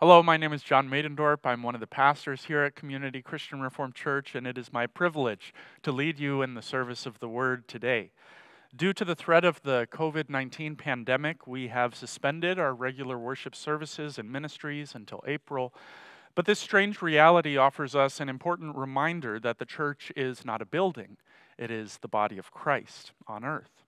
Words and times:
Hello, 0.00 0.22
my 0.22 0.38
name 0.38 0.54
is 0.54 0.62
John 0.62 0.88
Maidendorp. 0.88 1.40
I'm 1.44 1.62
one 1.62 1.74
of 1.74 1.80
the 1.82 1.86
pastors 1.86 2.46
here 2.46 2.62
at 2.62 2.74
Community 2.74 3.20
Christian 3.20 3.60
Reformed 3.60 3.94
Church, 3.94 4.34
and 4.34 4.46
it 4.46 4.56
is 4.56 4.72
my 4.72 4.86
privilege 4.86 5.52
to 5.82 5.92
lead 5.92 6.18
you 6.18 6.40
in 6.40 6.54
the 6.54 6.62
service 6.62 7.04
of 7.04 7.18
the 7.18 7.28
Word 7.28 7.68
today. 7.68 8.10
Due 8.74 8.94
to 8.94 9.04
the 9.04 9.14
threat 9.14 9.44
of 9.44 9.60
the 9.60 9.86
COVID 9.92 10.30
19 10.30 10.76
pandemic, 10.76 11.46
we 11.46 11.68
have 11.68 11.94
suspended 11.94 12.58
our 12.58 12.72
regular 12.72 13.18
worship 13.18 13.54
services 13.54 14.18
and 14.18 14.32
ministries 14.32 14.94
until 14.94 15.22
April. 15.26 15.74
But 16.34 16.46
this 16.46 16.60
strange 16.60 17.02
reality 17.02 17.58
offers 17.58 17.94
us 17.94 18.20
an 18.20 18.30
important 18.30 18.76
reminder 18.76 19.38
that 19.38 19.58
the 19.58 19.66
church 19.66 20.10
is 20.16 20.46
not 20.46 20.62
a 20.62 20.64
building, 20.64 21.18
it 21.58 21.70
is 21.70 21.98
the 21.98 22.08
body 22.08 22.38
of 22.38 22.50
Christ 22.50 23.12
on 23.28 23.44
earth. 23.44 23.79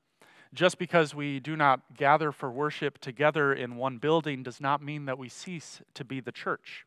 Just 0.54 0.76
because 0.76 1.14
we 1.14 1.40
do 1.40 1.56
not 1.56 1.80
gather 1.96 2.30
for 2.30 2.50
worship 2.50 2.98
together 2.98 3.54
in 3.54 3.76
one 3.76 3.96
building 3.96 4.42
does 4.42 4.60
not 4.60 4.82
mean 4.82 5.06
that 5.06 5.16
we 5.16 5.30
cease 5.30 5.80
to 5.94 6.04
be 6.04 6.20
the 6.20 6.32
church. 6.32 6.84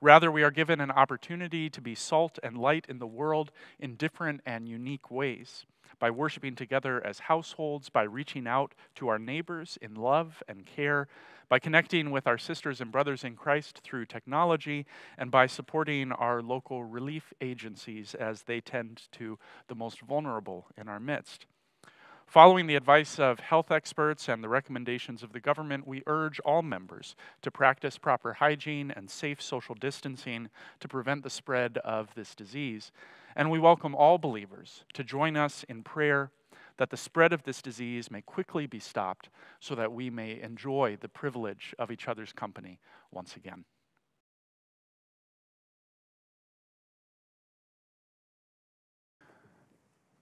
Rather, 0.00 0.30
we 0.30 0.44
are 0.44 0.52
given 0.52 0.80
an 0.80 0.90
opportunity 0.90 1.68
to 1.68 1.80
be 1.80 1.96
salt 1.96 2.38
and 2.44 2.56
light 2.56 2.86
in 2.88 2.98
the 2.98 3.06
world 3.06 3.50
in 3.80 3.96
different 3.96 4.40
and 4.46 4.68
unique 4.68 5.10
ways 5.10 5.66
by 5.98 6.10
worshiping 6.10 6.54
together 6.54 7.04
as 7.04 7.20
households, 7.20 7.88
by 7.88 8.02
reaching 8.02 8.46
out 8.46 8.74
to 8.94 9.08
our 9.08 9.18
neighbors 9.18 9.78
in 9.80 9.94
love 9.94 10.42
and 10.48 10.66
care, 10.66 11.06
by 11.48 11.58
connecting 11.58 12.10
with 12.10 12.26
our 12.26 12.38
sisters 12.38 12.80
and 12.80 12.90
brothers 12.90 13.24
in 13.24 13.36
Christ 13.36 13.80
through 13.84 14.06
technology, 14.06 14.86
and 15.18 15.30
by 15.30 15.46
supporting 15.46 16.10
our 16.12 16.40
local 16.40 16.82
relief 16.82 17.32
agencies 17.40 18.14
as 18.14 18.42
they 18.42 18.60
tend 18.60 19.02
to 19.12 19.38
the 19.68 19.74
most 19.74 20.00
vulnerable 20.00 20.66
in 20.76 20.88
our 20.88 21.00
midst. 21.00 21.46
Following 22.32 22.66
the 22.66 22.76
advice 22.76 23.18
of 23.18 23.40
health 23.40 23.70
experts 23.70 24.26
and 24.26 24.42
the 24.42 24.48
recommendations 24.48 25.22
of 25.22 25.34
the 25.34 25.38
government, 25.38 25.86
we 25.86 26.02
urge 26.06 26.40
all 26.40 26.62
members 26.62 27.14
to 27.42 27.50
practice 27.50 27.98
proper 27.98 28.32
hygiene 28.32 28.90
and 28.90 29.10
safe 29.10 29.42
social 29.42 29.74
distancing 29.74 30.48
to 30.80 30.88
prevent 30.88 31.24
the 31.24 31.28
spread 31.28 31.76
of 31.84 32.14
this 32.14 32.34
disease. 32.34 32.90
And 33.36 33.50
we 33.50 33.58
welcome 33.58 33.94
all 33.94 34.16
believers 34.16 34.84
to 34.94 35.04
join 35.04 35.36
us 35.36 35.62
in 35.68 35.82
prayer 35.82 36.30
that 36.78 36.88
the 36.88 36.96
spread 36.96 37.34
of 37.34 37.42
this 37.42 37.60
disease 37.60 38.10
may 38.10 38.22
quickly 38.22 38.66
be 38.66 38.80
stopped 38.80 39.28
so 39.60 39.74
that 39.74 39.92
we 39.92 40.08
may 40.08 40.40
enjoy 40.40 40.96
the 40.98 41.10
privilege 41.10 41.74
of 41.78 41.90
each 41.90 42.08
other's 42.08 42.32
company 42.32 42.80
once 43.10 43.36
again. 43.36 43.66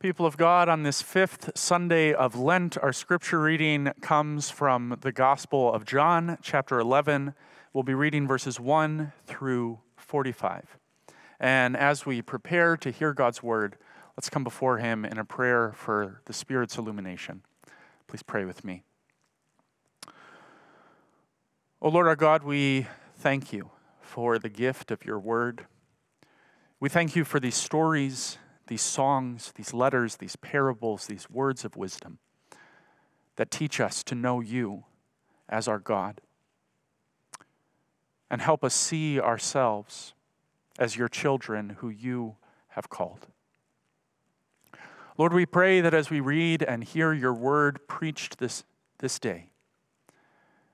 People 0.01 0.25
of 0.25 0.39
God, 0.39 0.71
on 0.71 0.83
this 0.83 1.03
fifth 1.03 1.51
Sunday 1.55 2.15
of 2.15 2.35
Lent, 2.35 2.79
our 2.79 2.91
scripture 2.91 3.39
reading 3.39 3.93
comes 4.01 4.49
from 4.49 4.97
the 5.03 5.13
Gospel 5.13 5.71
of 5.71 5.85
John, 5.85 6.39
chapter 6.41 6.81
11. 6.81 7.35
We'll 7.75 7.85
be 7.85 7.93
reading 7.93 8.27
verses 8.27 8.59
1 8.59 9.13
through 9.27 9.81
45. 9.99 10.79
And 11.39 11.77
as 11.77 12.07
we 12.07 12.23
prepare 12.23 12.79
to 12.79 12.91
hear 12.91 13.13
God's 13.13 13.43
word, 13.43 13.77
let's 14.17 14.31
come 14.31 14.43
before 14.43 14.79
Him 14.79 15.05
in 15.05 15.19
a 15.19 15.25
prayer 15.27 15.75
for 15.77 16.23
the 16.25 16.33
Spirit's 16.33 16.79
illumination. 16.79 17.43
Please 18.07 18.23
pray 18.23 18.47
with 18.47 18.65
me. 18.65 18.85
O 21.83 21.91
Lord 21.91 22.07
our 22.07 22.17
God, 22.17 22.43
we 22.43 22.87
thank 23.19 23.53
you 23.53 23.71
for 24.01 24.39
the 24.39 24.49
gift 24.49 24.91
of 24.91 25.05
your 25.05 25.19
word. 25.19 25.67
We 26.81 26.89
thank 26.89 27.15
you 27.15 27.27
for 27.27 27.39
these 27.39 27.55
stories 27.55 28.39
these 28.71 28.81
songs, 28.81 29.53
these 29.57 29.75
letters, 29.75 30.19
these 30.19 30.37
parables, 30.37 31.07
these 31.07 31.29
words 31.29 31.65
of 31.65 31.77
wisdom 31.77 32.21
that 33.35 33.51
teach 33.51 33.81
us 33.81 34.05
to 34.05 34.15
know 34.15 34.39
you 34.39 34.85
as 35.49 35.67
our 35.67 35.81
God 35.81 36.21
and 38.31 38.41
help 38.41 38.63
us 38.63 38.73
see 38.73 39.21
ourselves 39.21 40.15
as 40.79 40.97
your 40.97 41.09
children 41.09 41.79
who 41.79 41.89
you 41.89 42.37
have 42.69 42.89
called. 42.89 43.27
Lord, 45.19 45.33
we 45.33 45.47
pray 45.47 45.81
that 45.81 45.93
as 45.93 46.09
we 46.09 46.21
read 46.21 46.63
and 46.63 46.85
hear 46.85 47.13
your 47.13 47.35
word 47.35 47.89
preached 47.89 48.39
this, 48.39 48.63
this 49.01 49.19
day, 49.19 49.51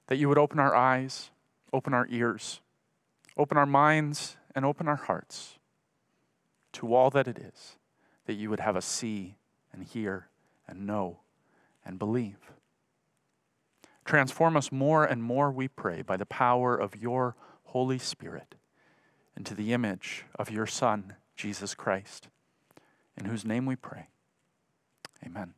that 0.09 0.17
you 0.17 0.29
would 0.29 0.37
open 0.37 0.59
our 0.59 0.75
eyes, 0.75 1.31
open 1.73 1.95
our 1.95 2.07
ears, 2.11 2.61
open 3.39 3.57
our 3.57 3.65
minds, 3.65 4.37
and 4.55 4.67
open 4.67 4.87
our 4.87 4.97
hearts 4.97 5.59
to 6.75 6.95
all 6.95 7.09
that 7.09 7.27
it 7.27 7.39
is 7.39 7.79
that 8.27 8.35
you 8.35 8.51
would 8.51 8.61
have 8.61 8.77
us 8.77 8.85
see 8.85 9.37
and 9.73 9.83
hear 9.85 10.29
and 10.69 10.87
know 10.87 11.21
and 11.85 11.99
believe. 11.99 12.53
Transform 14.05 14.57
us 14.57 14.71
more 14.71 15.05
and 15.05 15.23
more, 15.23 15.51
we 15.51 15.67
pray, 15.69 16.03
by 16.03 16.17
the 16.17 16.27
power 16.27 16.77
of 16.77 16.95
your 16.95 17.35
Holy 17.65 17.99
Spirit 17.99 18.55
into 19.37 19.55
the 19.55 19.73
image 19.73 20.25
of 20.39 20.51
your 20.51 20.67
Son, 20.67 21.15
Jesus 21.37 21.75
Christ, 21.75 22.29
in 23.17 23.27
whose 23.27 23.45
name 23.45 23.67
we 23.67 23.77
pray. 23.77 24.09
Amen. 25.25 25.55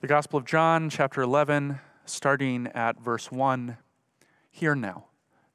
The 0.00 0.06
Gospel 0.06 0.38
of 0.38 0.44
John, 0.44 0.88
chapter 0.88 1.22
11, 1.22 1.80
starting 2.04 2.68
at 2.68 3.00
verse 3.00 3.32
1. 3.32 3.76
Hear 4.50 4.74
now 4.74 5.06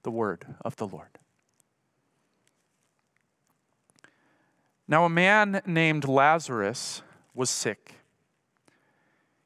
the 0.04 0.12
word 0.12 0.46
of 0.66 0.76
the 0.76 0.88
Lord. 0.88 1.20
Now, 4.88 5.06
a 5.06 5.10
man 5.10 5.62
named 5.66 6.08
Lazarus 6.08 7.02
was 7.34 7.50
sick. 7.50 7.96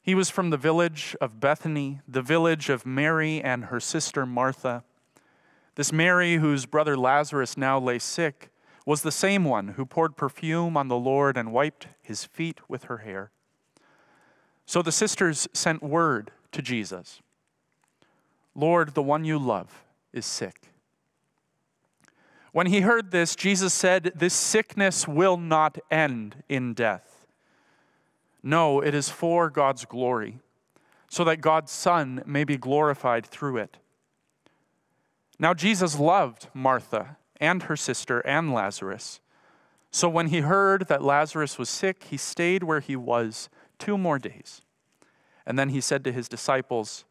He 0.02 0.16
was 0.16 0.30
from 0.30 0.50
the 0.50 0.58
village 0.58 1.16
of 1.20 1.40
Bethany, 1.40 2.02
the 2.08 2.22
village 2.22 2.70
of 2.70 2.86
Mary 2.86 3.42
and 3.42 3.66
her 3.66 3.80
sister 3.80 4.26
Martha. 4.26 4.84
This 5.76 5.92
Mary, 5.92 6.36
whose 6.36 6.66
brother 6.66 6.96
Lazarus 6.96 7.58
now 7.58 7.80
lay 7.80 8.00
sick, 8.00 8.50
was 8.86 9.02
the 9.02 9.12
same 9.12 9.44
one 9.44 9.70
who 9.70 9.86
poured 9.86 10.16
perfume 10.16 10.78
on 10.78 10.88
the 10.88 10.98
Lord 10.98 11.38
and 11.38 11.52
wiped 11.52 11.88
his 12.02 12.24
feet 12.24 12.60
with 12.70 12.84
her 12.84 13.00
hair. 13.00 13.32
So 14.66 14.82
the 14.82 14.92
sisters 14.92 15.48
sent 15.54 15.82
word 15.82 16.32
to 16.52 16.62
Jesus 16.62 17.22
Lord, 18.54 18.94
the 18.94 19.04
one 19.04 19.26
you 19.26 19.38
love 19.38 19.84
is 20.14 20.26
sick. 20.26 20.72
When 22.56 22.68
he 22.68 22.80
heard 22.80 23.12
this, 23.12 23.36
Jesus 23.36 23.74
said, 23.74 24.14
This 24.16 24.34
sickness 24.34 25.10
will 25.10 25.36
not 25.36 25.78
end 25.92 26.42
in 26.48 26.74
death. 26.74 27.28
No, 28.42 28.80
it 28.80 28.94
is 28.94 29.10
for 29.10 29.50
God's 29.50 29.84
glory, 29.84 30.40
so 31.10 31.26
that 31.26 31.42
God's 31.42 31.74
Son 31.74 32.24
may 32.26 32.46
be 32.46 32.56
glorified 32.56 33.26
through 33.26 33.58
it. 33.58 33.76
Now, 35.38 35.54
Jesus 35.54 36.00
loved 36.00 36.48
Martha 36.54 37.18
and 37.42 37.64
her 37.64 37.76
sister 37.76 38.22
and 38.22 38.54
Lazarus. 38.54 39.20
So 39.92 40.08
when 40.08 40.28
he 40.28 40.40
heard 40.40 40.88
that 40.88 41.04
Lazarus 41.04 41.60
was 41.60 41.68
sick, 41.68 42.06
he 42.06 42.16
stayed 42.16 42.64
where 42.64 42.80
he 42.80 42.96
was 42.96 43.50
two 43.80 43.98
more 43.98 44.18
days. 44.18 44.62
And 45.46 45.60
then 45.60 45.72
he 45.72 45.82
said 45.82 46.06
to 46.06 46.12
his 46.14 46.30
disciples, 46.30 47.04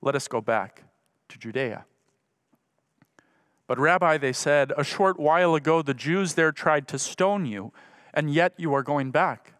Let 0.00 0.14
us 0.14 0.28
go 0.28 0.40
back 0.40 0.84
to 1.28 1.38
Judea. 1.38 1.86
But, 3.72 3.78
Rabbi, 3.78 4.18
they 4.18 4.34
said, 4.34 4.74
a 4.76 4.84
short 4.84 5.18
while 5.18 5.54
ago 5.54 5.80
the 5.80 5.94
Jews 5.94 6.34
there 6.34 6.52
tried 6.52 6.86
to 6.88 6.98
stone 6.98 7.46
you, 7.46 7.72
and 8.12 8.30
yet 8.30 8.52
you 8.58 8.74
are 8.74 8.82
going 8.82 9.10
back. 9.10 9.54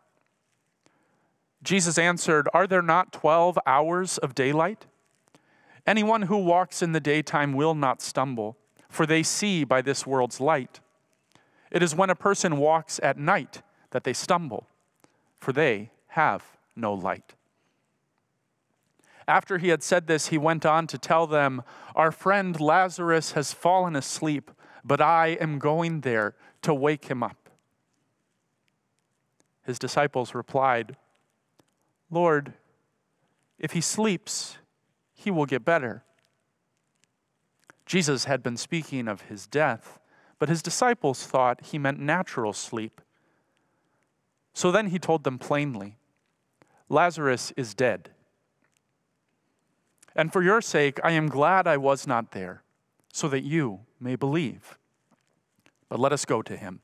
Jesus 1.62 1.96
answered, 1.96 2.46
Are 2.52 2.66
there 2.66 2.82
not 2.82 3.14
12 3.14 3.58
hours 3.64 4.18
of 4.18 4.34
daylight? 4.34 4.84
Anyone 5.86 6.20
who 6.28 6.36
walks 6.36 6.82
in 6.82 6.92
the 6.92 7.00
daytime 7.00 7.54
will 7.54 7.74
not 7.74 8.02
stumble, 8.02 8.58
for 8.90 9.06
they 9.06 9.22
see 9.22 9.64
by 9.64 9.80
this 9.80 10.06
world's 10.06 10.42
light. 10.42 10.80
It 11.70 11.82
is 11.82 11.94
when 11.94 12.10
a 12.10 12.14
person 12.14 12.58
walks 12.58 13.00
at 13.02 13.16
night 13.16 13.62
that 13.92 14.04
they 14.04 14.12
stumble, 14.12 14.66
for 15.40 15.54
they 15.54 15.90
have 16.08 16.44
no 16.76 16.92
light. 16.92 17.32
After 19.28 19.58
he 19.58 19.68
had 19.68 19.82
said 19.82 20.06
this, 20.06 20.28
he 20.28 20.38
went 20.38 20.66
on 20.66 20.86
to 20.88 20.98
tell 20.98 21.26
them, 21.26 21.62
Our 21.94 22.10
friend 22.10 22.58
Lazarus 22.60 23.32
has 23.32 23.52
fallen 23.52 23.94
asleep, 23.94 24.50
but 24.84 25.00
I 25.00 25.28
am 25.40 25.58
going 25.58 26.00
there 26.00 26.34
to 26.62 26.74
wake 26.74 27.06
him 27.06 27.22
up. 27.22 27.48
His 29.64 29.78
disciples 29.78 30.34
replied, 30.34 30.96
Lord, 32.10 32.54
if 33.58 33.72
he 33.72 33.80
sleeps, 33.80 34.58
he 35.14 35.30
will 35.30 35.46
get 35.46 35.64
better. 35.64 36.02
Jesus 37.86 38.24
had 38.24 38.42
been 38.42 38.56
speaking 38.56 39.06
of 39.06 39.22
his 39.22 39.46
death, 39.46 40.00
but 40.38 40.48
his 40.48 40.62
disciples 40.62 41.24
thought 41.24 41.66
he 41.66 41.78
meant 41.78 42.00
natural 42.00 42.52
sleep. 42.52 43.00
So 44.52 44.72
then 44.72 44.88
he 44.88 44.98
told 44.98 45.22
them 45.24 45.38
plainly 45.38 45.96
Lazarus 46.88 47.52
is 47.56 47.74
dead 47.74 48.10
and 50.14 50.32
for 50.32 50.42
your 50.42 50.60
sake, 50.60 50.98
I 51.02 51.12
am 51.12 51.28
glad 51.28 51.66
I 51.66 51.76
was 51.76 52.06
not 52.06 52.32
there, 52.32 52.62
so 53.12 53.28
that 53.28 53.42
you 53.42 53.80
may 54.00 54.16
believe. 54.16 54.78
But 55.88 56.00
let 56.00 56.12
us 56.12 56.24
go 56.24 56.42
to 56.42 56.56
him. 56.56 56.80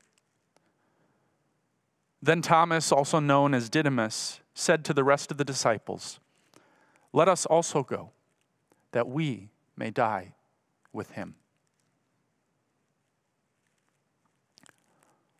Then 2.21 2.41
Thomas, 2.41 2.91
also 2.91 3.19
known 3.19 3.53
as 3.53 3.69
Didymus, 3.69 4.41
said 4.53 4.83
to 4.85 4.93
the 4.93 5.03
rest 5.03 5.31
of 5.31 5.37
the 5.37 5.45
disciples, 5.45 6.19
Let 7.13 7.29
us 7.29 7.45
also 7.45 7.83
go, 7.83 8.11
that 8.91 9.07
we 9.07 9.49
may 9.77 9.89
die 9.89 10.33
with 10.91 11.11
him. 11.11 11.35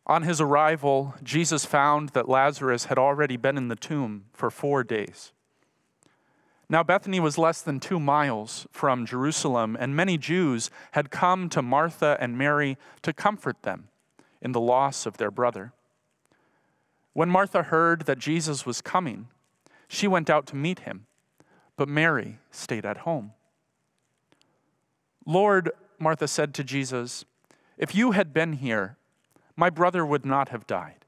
On 0.06 0.22
his 0.22 0.40
arrival, 0.40 1.14
Jesus 1.22 1.64
found 1.64 2.08
that 2.10 2.28
Lazarus 2.28 2.86
had 2.86 2.98
already 2.98 3.36
been 3.36 3.56
in 3.56 3.68
the 3.68 3.76
tomb 3.76 4.24
for 4.32 4.50
four 4.50 4.82
days. 4.82 5.32
Now, 6.72 6.84
Bethany 6.84 7.18
was 7.18 7.36
less 7.36 7.62
than 7.62 7.80
two 7.80 7.98
miles 7.98 8.68
from 8.70 9.04
Jerusalem, 9.04 9.76
and 9.80 9.96
many 9.96 10.16
Jews 10.16 10.70
had 10.92 11.10
come 11.10 11.48
to 11.48 11.62
Martha 11.62 12.16
and 12.20 12.38
Mary 12.38 12.78
to 13.02 13.12
comfort 13.12 13.62
them 13.62 13.88
in 14.40 14.52
the 14.52 14.60
loss 14.60 15.04
of 15.04 15.16
their 15.16 15.32
brother. 15.32 15.72
When 17.12 17.28
Martha 17.28 17.64
heard 17.64 18.02
that 18.02 18.20
Jesus 18.20 18.64
was 18.64 18.80
coming, 18.80 19.26
she 19.88 20.06
went 20.06 20.30
out 20.30 20.46
to 20.46 20.56
meet 20.56 20.80
him, 20.80 21.06
but 21.76 21.88
Mary 21.88 22.38
stayed 22.52 22.86
at 22.86 22.98
home. 22.98 23.32
Lord, 25.26 25.72
Martha 25.98 26.28
said 26.28 26.54
to 26.54 26.62
Jesus, 26.62 27.24
if 27.78 27.96
you 27.96 28.12
had 28.12 28.32
been 28.32 28.52
here, 28.52 28.96
my 29.56 29.70
brother 29.70 30.06
would 30.06 30.24
not 30.24 30.50
have 30.50 30.68
died. 30.68 31.04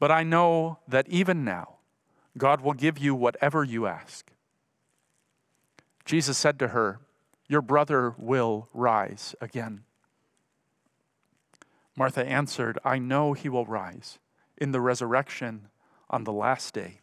But 0.00 0.10
I 0.10 0.24
know 0.24 0.80
that 0.88 1.08
even 1.08 1.44
now, 1.44 1.75
God 2.36 2.60
will 2.60 2.74
give 2.74 2.98
you 2.98 3.14
whatever 3.14 3.64
you 3.64 3.86
ask. 3.86 4.30
Jesus 6.04 6.38
said 6.38 6.58
to 6.58 6.68
her, 6.68 7.00
Your 7.48 7.62
brother 7.62 8.14
will 8.18 8.68
rise 8.72 9.34
again. 9.40 9.84
Martha 11.96 12.24
answered, 12.24 12.78
I 12.84 12.98
know 12.98 13.32
he 13.32 13.48
will 13.48 13.64
rise 13.64 14.18
in 14.58 14.72
the 14.72 14.80
resurrection 14.80 15.68
on 16.10 16.24
the 16.24 16.32
last 16.32 16.74
day. 16.74 17.00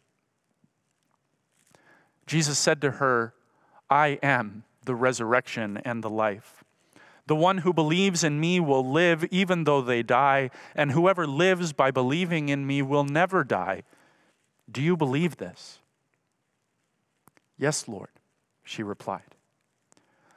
Jesus 2.26 2.58
said 2.58 2.80
to 2.82 2.92
her, 2.92 3.34
I 3.90 4.20
am 4.24 4.64
the 4.86 4.96
resurrection 4.96 5.78
and 5.84 6.04
the 6.04 6.10
life. 6.10 6.64
The 7.26 7.36
one 7.36 7.60
who 7.60 7.74
believes 7.74 8.24
in 8.24 8.40
me 8.40 8.60
will 8.60 8.90
live 8.90 9.24
even 9.26 9.64
though 9.64 9.82
they 9.82 10.04
die, 10.04 10.50
and 10.76 10.92
whoever 10.92 11.26
lives 11.26 11.74
by 11.74 11.90
believing 11.90 12.50
in 12.50 12.68
me 12.68 12.82
will 12.82 13.06
never 13.06 13.44
die. 13.44 13.84
Do 14.71 14.81
you 14.81 14.98
believe 14.98 15.38
this? 15.38 15.80
Yes, 17.57 17.88
Lord, 17.88 18.10
she 18.63 18.83
replied. 18.83 19.36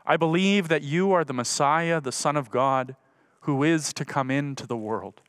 I 0.04 0.16
believe 0.16 0.68
that 0.68 0.82
you 0.82 1.12
are 1.12 1.24
the 1.24 1.32
Messiah, 1.32 2.00
the 2.00 2.12
Son 2.12 2.36
of 2.36 2.50
God, 2.50 2.96
who 3.40 3.62
is 3.62 3.92
to 3.94 4.04
come 4.04 4.30
into 4.30 4.66
the 4.66 4.76
world. 4.76 5.20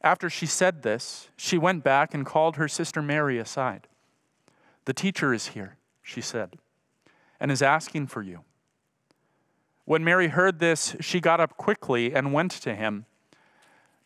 After 0.00 0.30
she 0.30 0.46
said 0.46 0.82
this, 0.82 1.28
she 1.36 1.58
went 1.58 1.84
back 1.84 2.14
and 2.14 2.24
called 2.24 2.56
her 2.56 2.68
sister 2.68 3.02
Mary 3.02 3.38
aside. 3.38 3.88
The 4.84 4.94
teacher 4.94 5.34
is 5.34 5.48
here, 5.48 5.76
she 6.02 6.20
said, 6.20 6.56
and 7.38 7.50
is 7.50 7.62
asking 7.62 8.06
for 8.06 8.22
you. 8.22 8.40
When 9.84 10.04
Mary 10.04 10.28
heard 10.28 10.58
this, 10.58 10.96
she 11.00 11.20
got 11.20 11.40
up 11.40 11.56
quickly 11.56 12.14
and 12.14 12.32
went 12.32 12.52
to 12.52 12.74
him. 12.74 13.06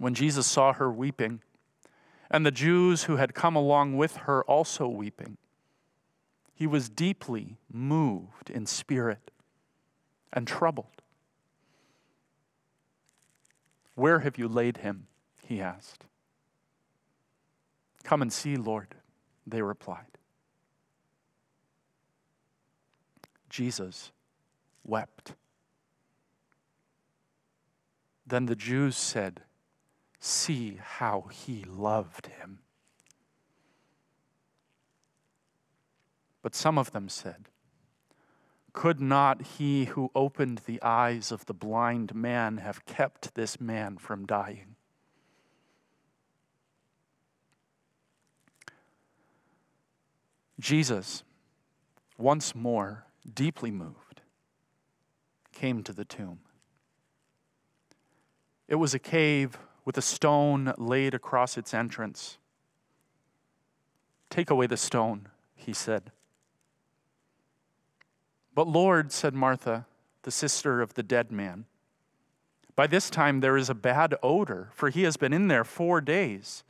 When 0.00 0.14
Jesus 0.14 0.46
saw 0.46 0.72
her 0.72 0.90
weeping, 0.90 1.42
and 2.30 2.46
the 2.46 2.50
Jews 2.50 3.02
who 3.02 3.16
had 3.16 3.34
come 3.34 3.54
along 3.54 3.98
with 3.98 4.16
her 4.16 4.42
also 4.44 4.88
weeping, 4.88 5.36
he 6.54 6.66
was 6.66 6.88
deeply 6.88 7.58
moved 7.70 8.48
in 8.48 8.64
spirit 8.64 9.30
and 10.32 10.48
troubled. 10.48 11.02
Where 13.94 14.20
have 14.20 14.38
you 14.38 14.48
laid 14.48 14.78
him? 14.78 15.06
He 15.46 15.60
asked. 15.60 16.06
Come 18.02 18.22
and 18.22 18.32
see, 18.32 18.56
Lord, 18.56 18.94
they 19.46 19.60
replied. 19.60 20.16
Jesus 23.50 24.12
wept. 24.82 25.34
Then 28.26 28.46
the 28.46 28.56
Jews 28.56 28.96
said, 28.96 29.42
see 30.20 30.78
how 30.80 31.26
he 31.32 31.64
loved 31.64 32.26
him. 32.26 32.58
But 36.42 36.54
some 36.54 36.78
of 36.78 36.92
them 36.92 37.08
said, 37.08 37.48
Could 38.72 39.00
not 39.00 39.42
he 39.42 39.86
who 39.86 40.10
opened 40.14 40.62
the 40.66 40.80
eyes 40.82 41.32
of 41.32 41.46
the 41.46 41.54
blind 41.54 42.14
man 42.14 42.58
have 42.58 42.84
kept 42.84 43.34
this 43.34 43.60
man 43.60 43.96
from 43.96 44.26
dying? 44.26 44.76
Jesus, 50.58 51.24
once 52.18 52.54
more 52.54 53.06
deeply 53.34 53.70
moved, 53.70 54.20
came 55.52 55.82
to 55.82 55.92
the 55.92 56.04
tomb. 56.04 56.40
It 58.68 58.74
was 58.74 58.92
a 58.92 58.98
cave 58.98 59.58
with 59.90 59.98
a 59.98 60.02
stone 60.02 60.72
laid 60.78 61.14
across 61.14 61.58
its 61.58 61.74
entrance. 61.74 62.38
Take 64.28 64.48
away 64.48 64.68
the 64.68 64.76
stone, 64.76 65.26
he 65.56 65.72
said. 65.72 66.12
But 68.54 68.68
Lord, 68.68 69.10
said 69.10 69.34
Martha, 69.34 69.86
the 70.22 70.30
sister 70.30 70.80
of 70.80 70.94
the 70.94 71.02
dead 71.02 71.32
man, 71.32 71.64
by 72.76 72.86
this 72.86 73.10
time 73.10 73.40
there 73.40 73.56
is 73.56 73.68
a 73.68 73.74
bad 73.74 74.14
odor, 74.22 74.70
for 74.74 74.90
he 74.90 75.02
has 75.02 75.16
been 75.16 75.32
in 75.32 75.48
there 75.48 75.64
four 75.64 76.00
days. 76.00 76.62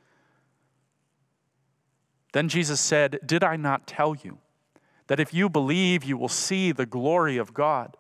Then 2.33 2.49
Jesus 2.49 2.81
said, 2.81 3.19
Did 3.27 3.45
I 3.45 3.57
not 3.57 3.87
tell 3.87 4.15
you 4.15 4.39
that 5.09 5.21
if 5.21 5.35
you 5.35 5.51
believe, 5.51 6.05
you 6.05 6.17
will 6.17 6.31
see 6.31 6.73
the 6.73 6.87
glory 6.87 7.37
of 7.37 7.53
God? 7.53 7.99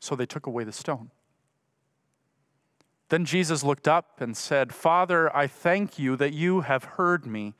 So 0.00 0.14
they 0.14 0.26
took 0.26 0.46
away 0.46 0.64
the 0.64 0.70
stone. 0.70 1.10
Then 3.10 3.24
Jesus 3.24 3.64
looked 3.64 3.88
up 3.88 4.20
and 4.20 4.36
said, 4.36 4.72
Father, 4.72 5.34
I 5.36 5.48
thank 5.48 5.98
you 5.98 6.16
that 6.16 6.32
you 6.32 6.62
have 6.62 6.84
heard 6.84 7.26
me. 7.26 7.54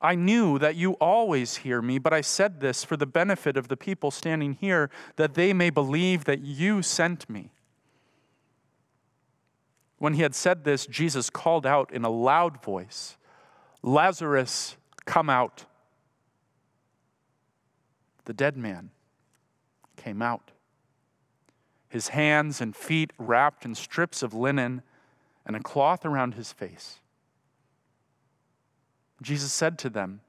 I 0.00 0.14
knew 0.14 0.56
that 0.60 0.76
you 0.76 0.92
always 0.94 1.58
hear 1.58 1.82
me, 1.82 1.98
but 1.98 2.12
I 2.12 2.20
said 2.20 2.60
this 2.60 2.84
for 2.84 2.96
the 2.96 3.06
benefit 3.06 3.56
of 3.56 3.66
the 3.66 3.76
people 3.76 4.12
standing 4.12 4.54
here, 4.54 4.88
that 5.16 5.34
they 5.34 5.52
may 5.52 5.70
believe 5.70 6.24
that 6.24 6.40
you 6.40 6.80
sent 6.80 7.28
me. 7.28 7.50
When 9.98 10.14
he 10.14 10.22
had 10.22 10.34
said 10.34 10.62
this, 10.62 10.86
Jesus 10.86 11.28
called 11.28 11.66
out 11.66 11.92
in 11.92 12.04
a 12.04 12.10
loud 12.10 12.62
voice, 12.62 13.16
Lazarus, 13.82 14.76
come 15.06 15.28
out. 15.28 15.64
The 18.26 18.32
dead 18.32 18.56
man 18.56 18.90
came 19.96 20.22
out 20.22 20.51
his 21.92 22.08
hands 22.08 22.62
and 22.62 22.74
feet 22.74 23.12
wrapped 23.18 23.66
in 23.66 23.74
strips 23.74 24.22
of 24.22 24.32
linen 24.32 24.80
and 25.44 25.54
a 25.54 25.60
cloth 25.60 26.06
around 26.06 26.32
his 26.32 26.50
face. 26.50 27.00
Jesus 29.20 29.52
said 29.52 29.78
to 29.80 29.90
them, 29.90 30.22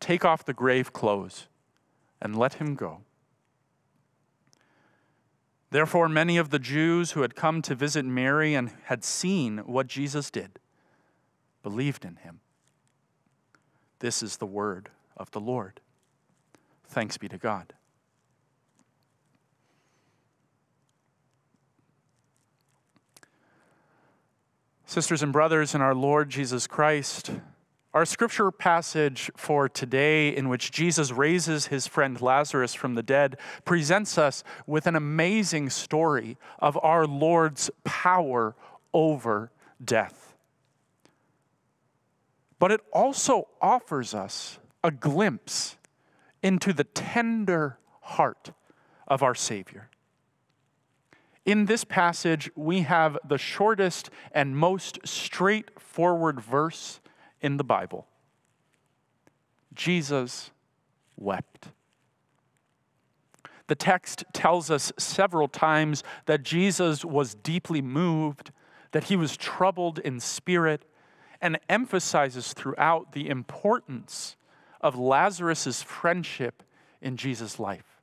Take 0.00 0.24
off 0.24 0.46
the 0.46 0.54
grave 0.54 0.94
clothes 0.94 1.48
and 2.18 2.34
let 2.34 2.54
him 2.54 2.74
go. 2.74 3.02
Therefore, 5.70 6.08
many 6.08 6.38
of 6.38 6.48
the 6.48 6.58
Jews 6.58 7.10
who 7.10 7.20
had 7.20 7.36
come 7.36 7.60
to 7.60 7.74
visit 7.74 8.06
Mary 8.06 8.54
and 8.54 8.72
had 8.84 9.04
seen 9.04 9.58
what 9.58 9.88
Jesus 9.88 10.30
did 10.30 10.58
believed 11.62 12.06
in 12.06 12.16
him. 12.16 12.40
This 13.98 14.22
is 14.22 14.38
the 14.38 14.46
word 14.46 14.88
of 15.14 15.30
the 15.32 15.40
Lord. 15.40 15.78
Thanks 16.88 17.18
be 17.18 17.28
to 17.28 17.36
God. 17.36 17.74
Sisters 24.88 25.20
and 25.20 25.32
brothers 25.32 25.74
in 25.74 25.80
our 25.80 25.96
Lord 25.96 26.30
Jesus 26.30 26.68
Christ, 26.68 27.32
our 27.92 28.04
scripture 28.04 28.52
passage 28.52 29.32
for 29.36 29.68
today, 29.68 30.34
in 30.34 30.48
which 30.48 30.70
Jesus 30.70 31.10
raises 31.10 31.66
his 31.66 31.88
friend 31.88 32.20
Lazarus 32.20 32.72
from 32.72 32.94
the 32.94 33.02
dead, 33.02 33.36
presents 33.64 34.16
us 34.16 34.44
with 34.64 34.86
an 34.86 34.94
amazing 34.94 35.70
story 35.70 36.38
of 36.60 36.78
our 36.84 37.04
Lord's 37.04 37.68
power 37.82 38.54
over 38.94 39.50
death. 39.84 40.36
but 42.58 42.72
it 42.72 42.80
also 42.92 43.48
offers 43.60 44.14
us 44.14 44.58
a 44.82 44.90
glimpse 44.90 45.76
into 46.42 46.72
the 46.72 46.84
tender 46.84 47.78
heart 48.00 48.52
of 49.06 49.22
our 49.22 49.34
Savior. 49.34 49.90
In 51.46 51.66
this 51.66 51.84
passage, 51.84 52.50
we 52.56 52.80
have 52.80 53.16
the 53.26 53.38
shortest 53.38 54.10
and 54.32 54.56
most 54.56 54.98
straightforward 55.04 56.40
verse 56.40 57.00
in 57.40 57.56
the 57.56 57.64
Bible 57.64 58.06
Jesus 59.72 60.50
wept. 61.16 61.68
The 63.68 63.74
text 63.74 64.24
tells 64.32 64.70
us 64.70 64.92
several 64.98 65.48
times 65.48 66.02
that 66.24 66.42
Jesus 66.42 67.04
was 67.04 67.34
deeply 67.34 67.82
moved, 67.82 68.50
that 68.92 69.04
he 69.04 69.16
was 69.16 69.36
troubled 69.36 69.98
in 69.98 70.18
spirit, 70.18 70.84
and 71.40 71.58
emphasizes 71.68 72.54
throughout 72.54 73.12
the 73.12 73.28
importance 73.28 74.36
of 74.80 74.96
Lazarus' 74.96 75.82
friendship 75.82 76.62
in 77.02 77.16
Jesus' 77.16 77.60
life. 77.60 78.00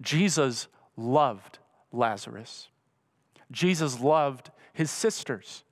Jesus 0.00 0.68
loved 0.96 1.59
Lazarus. 1.92 2.68
Jesus 3.50 4.00
loved 4.00 4.50
his 4.72 4.90
sisters. 4.90 5.64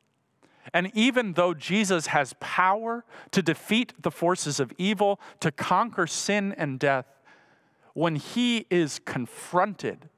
And 0.74 0.90
even 0.94 1.32
though 1.32 1.54
Jesus 1.54 2.08
has 2.08 2.34
power 2.40 3.04
to 3.30 3.42
defeat 3.42 3.94
the 4.02 4.10
forces 4.10 4.60
of 4.60 4.72
evil, 4.76 5.20
to 5.40 5.50
conquer 5.50 6.06
sin 6.06 6.54
and 6.58 6.78
death, 6.78 7.06
when 7.94 8.16
he 8.16 8.66
is 8.70 9.00
confronted 9.04 10.08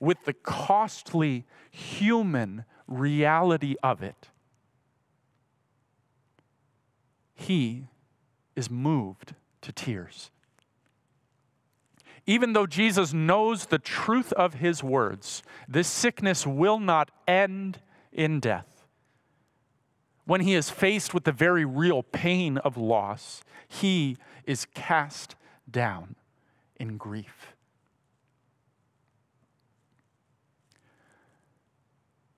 with 0.00 0.18
the 0.24 0.32
costly 0.32 1.46
human 1.70 2.64
reality 2.86 3.76
of 3.82 4.02
it, 4.02 4.28
he 7.34 7.86
is 8.56 8.70
moved 8.70 9.34
to 9.62 9.72
tears. 9.72 10.30
Even 12.26 12.54
though 12.54 12.66
Jesus 12.66 13.12
knows 13.12 13.66
the 13.66 13.78
truth 13.78 14.32
of 14.32 14.54
his 14.54 14.82
words, 14.82 15.42
this 15.68 15.88
sickness 15.88 16.46
will 16.46 16.78
not 16.78 17.10
end 17.28 17.80
in 18.12 18.40
death. 18.40 18.86
When 20.24 20.40
he 20.40 20.54
is 20.54 20.70
faced 20.70 21.12
with 21.12 21.24
the 21.24 21.32
very 21.32 21.66
real 21.66 22.02
pain 22.02 22.56
of 22.58 22.78
loss, 22.78 23.42
he 23.68 24.16
is 24.44 24.66
cast 24.74 25.34
down 25.70 26.16
in 26.76 26.96
grief. 26.96 27.54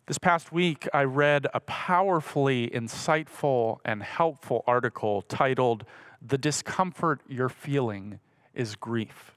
This 0.06 0.18
past 0.18 0.52
week, 0.52 0.88
I 0.92 1.02
read 1.02 1.46
a 1.54 1.60
powerfully 1.60 2.70
insightful 2.70 3.78
and 3.84 4.02
helpful 4.02 4.62
article 4.66 5.22
titled, 5.22 5.84
The 6.22 6.38
Discomfort 6.38 7.20
You're 7.28 7.48
Feeling 7.48 8.20
is 8.54 8.74
Grief 8.76 9.35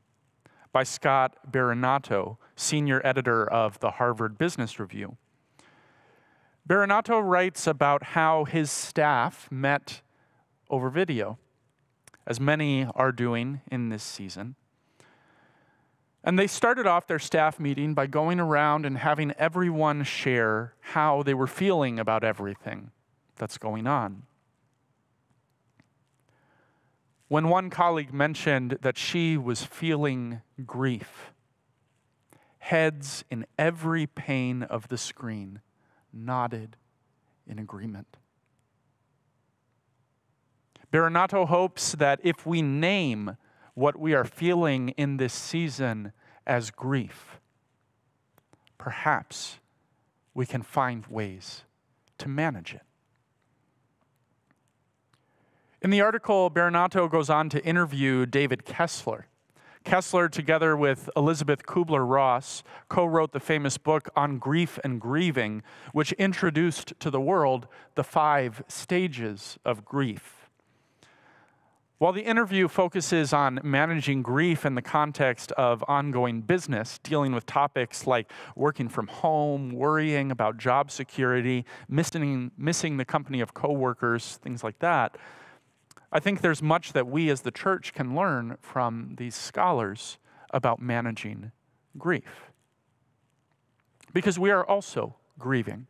by 0.71 0.83
Scott 0.83 1.35
Berinato, 1.49 2.37
senior 2.55 3.01
editor 3.03 3.49
of 3.49 3.79
the 3.79 3.91
Harvard 3.91 4.37
Business 4.37 4.79
Review. 4.79 5.17
Berinato 6.67 7.21
writes 7.23 7.65
about 7.65 8.03
how 8.03 8.45
his 8.45 8.69
staff 8.69 9.47
met 9.51 10.01
over 10.69 10.89
video, 10.89 11.39
as 12.27 12.39
many 12.39 12.85
are 12.93 13.11
doing 13.11 13.61
in 13.71 13.89
this 13.89 14.03
season. 14.03 14.55
And 16.23 16.37
they 16.37 16.47
started 16.47 16.85
off 16.85 17.07
their 17.07 17.17
staff 17.17 17.59
meeting 17.59 17.93
by 17.93 18.05
going 18.05 18.39
around 18.39 18.85
and 18.85 18.97
having 18.97 19.31
everyone 19.31 20.03
share 20.03 20.75
how 20.81 21.23
they 21.23 21.33
were 21.33 21.47
feeling 21.47 21.97
about 21.97 22.23
everything 22.23 22.91
that's 23.37 23.57
going 23.57 23.87
on. 23.87 24.23
When 27.29 27.47
one 27.47 27.69
colleague 27.69 28.11
mentioned 28.11 28.79
that 28.81 28.97
she 28.97 29.37
was 29.37 29.63
feeling 29.63 30.41
grief, 30.65 31.31
heads 32.57 33.23
in 33.29 33.45
every 33.55 34.07
pane 34.07 34.63
of 34.63 34.87
the 34.87 34.97
screen 34.97 35.61
nodded 36.11 36.75
in 37.47 37.59
agreement. 37.59 38.17
Berinato 40.91 41.47
hopes 41.47 41.91
that 41.93 42.19
if 42.23 42.47
we 42.47 42.63
name 42.63 43.37
what 43.75 43.99
we 43.99 44.15
are 44.15 44.25
feeling 44.25 44.89
in 44.89 45.17
this 45.17 45.33
season 45.33 46.13
as 46.47 46.71
grief, 46.71 47.39
perhaps 48.79 49.59
we 50.33 50.47
can 50.47 50.63
find 50.63 51.05
ways 51.05 51.63
to 52.17 52.27
manage 52.27 52.73
it. 52.73 52.88
In 55.81 55.91
the 55.91 56.01
article, 56.01 56.51
Berinato 56.51 57.09
goes 57.09 57.29
on 57.29 57.47
to 57.49 57.65
interview 57.65 58.25
David 58.25 58.65
Kessler. 58.65 59.27
Kessler, 59.85 60.27
together 60.27 60.75
with 60.75 61.09
Elizabeth 61.15 61.65
Kubler 61.65 62.05
Ross, 62.05 62.63
co 62.89 63.05
wrote 63.05 63.31
the 63.31 63.39
famous 63.39 63.77
book 63.77 64.09
On 64.13 64.39
Grief 64.39 64.77
and 64.83 64.99
Grieving, 64.99 65.63
which 65.93 66.11
introduced 66.13 66.99
to 66.99 67.09
the 67.09 67.21
world 67.21 67.69
the 67.95 68.03
five 68.03 68.61
stages 68.67 69.57
of 69.63 69.85
grief. 69.85 70.49
While 71.97 72.11
the 72.11 72.23
interview 72.23 72.67
focuses 72.67 73.31
on 73.31 73.61
managing 73.63 74.21
grief 74.21 74.65
in 74.65 74.75
the 74.75 74.81
context 74.81 75.53
of 75.53 75.81
ongoing 75.87 76.41
business, 76.41 76.99
dealing 77.03 77.31
with 77.31 77.45
topics 77.45 78.05
like 78.05 78.29
working 78.53 78.89
from 78.89 79.07
home, 79.07 79.71
worrying 79.71 80.29
about 80.29 80.57
job 80.57 80.91
security, 80.91 81.63
missing, 81.87 82.51
missing 82.57 82.97
the 82.97 83.05
company 83.05 83.39
of 83.39 83.53
coworkers, 83.53 84.39
things 84.41 84.61
like 84.61 84.79
that, 84.79 85.17
I 86.11 86.19
think 86.19 86.41
there's 86.41 86.63
much 86.63 86.93
that 86.93 87.07
we 87.07 87.29
as 87.29 87.41
the 87.41 87.51
church 87.51 87.93
can 87.93 88.15
learn 88.15 88.57
from 88.61 89.15
these 89.17 89.35
scholars 89.35 90.17
about 90.51 90.81
managing 90.81 91.51
grief. 91.97 92.51
Because 94.11 94.39
we 94.39 94.49
are 94.49 94.65
also 94.65 95.15
grieving. 95.37 95.85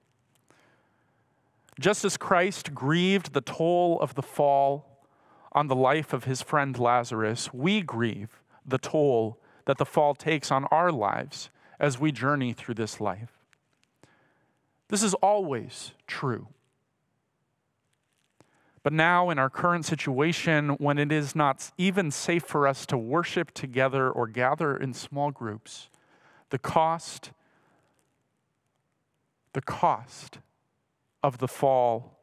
Just 1.79 2.03
as 2.03 2.17
Christ 2.17 2.73
grieved 2.73 3.33
the 3.33 3.41
toll 3.41 3.99
of 4.01 4.15
the 4.15 4.21
fall 4.21 5.05
on 5.53 5.67
the 5.67 5.75
life 5.75 6.11
of 6.11 6.25
his 6.25 6.41
friend 6.41 6.77
Lazarus, 6.77 7.53
we 7.53 7.81
grieve 7.81 8.41
the 8.65 8.77
toll 8.77 9.39
that 9.65 9.77
the 9.77 9.85
fall 9.85 10.13
takes 10.13 10.51
on 10.51 10.65
our 10.65 10.91
lives 10.91 11.49
as 11.79 11.97
we 11.97 12.11
journey 12.11 12.51
through 12.51 12.75
this 12.75 12.99
life. 12.99 13.31
This 14.89 15.01
is 15.01 15.13
always 15.15 15.93
true. 16.07 16.47
But 18.81 18.93
now, 18.93 19.29
in 19.29 19.37
our 19.37 19.49
current 19.49 19.85
situation, 19.85 20.69
when 20.77 20.97
it 20.97 21.11
is 21.11 21.35
not 21.35 21.71
even 21.77 22.11
safe 22.11 22.43
for 22.43 22.67
us 22.67 22.85
to 22.87 22.97
worship 22.97 23.51
together 23.51 24.09
or 24.09 24.27
gather 24.27 24.77
in 24.77 24.93
small 24.93 25.31
groups, 25.31 25.89
the 26.49 26.59
cost, 26.59 27.31
the 29.53 29.61
cost 29.61 30.39
of 31.21 31.39
the 31.39 31.47
fall 31.47 32.19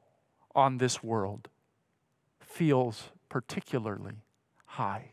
on 0.55 0.79
this 0.79 1.03
world 1.03 1.49
feels 2.41 3.11
particularly 3.29 4.15
high. 4.65 5.11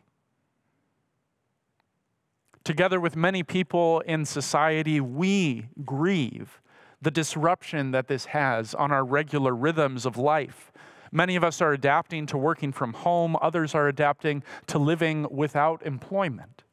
Together 2.63 2.99
with 2.99 3.17
many 3.17 3.43
people 3.43 3.99
in 4.01 4.23
society, 4.23 5.01
we 5.01 5.67
grieve 5.83 6.61
the 7.01 7.11
disruption 7.11 7.91
that 7.91 8.07
this 8.07 8.27
has 8.27 8.73
on 8.73 8.91
our 8.91 9.03
regular 9.03 9.53
rhythms 9.53 10.05
of 10.05 10.15
life 10.15 10.71
Many 11.13 11.35
of 11.35 11.43
us 11.43 11.61
are 11.61 11.71
adapting 11.71 12.25
to 12.25 12.39
working 12.39 12.71
from 12.71 12.93
home, 12.93 13.37
others 13.39 13.75
are 13.75 13.87
adapting 13.87 14.41
to 14.65 14.79
living 14.79 15.27
without 15.29 15.85
employment. 15.85 16.63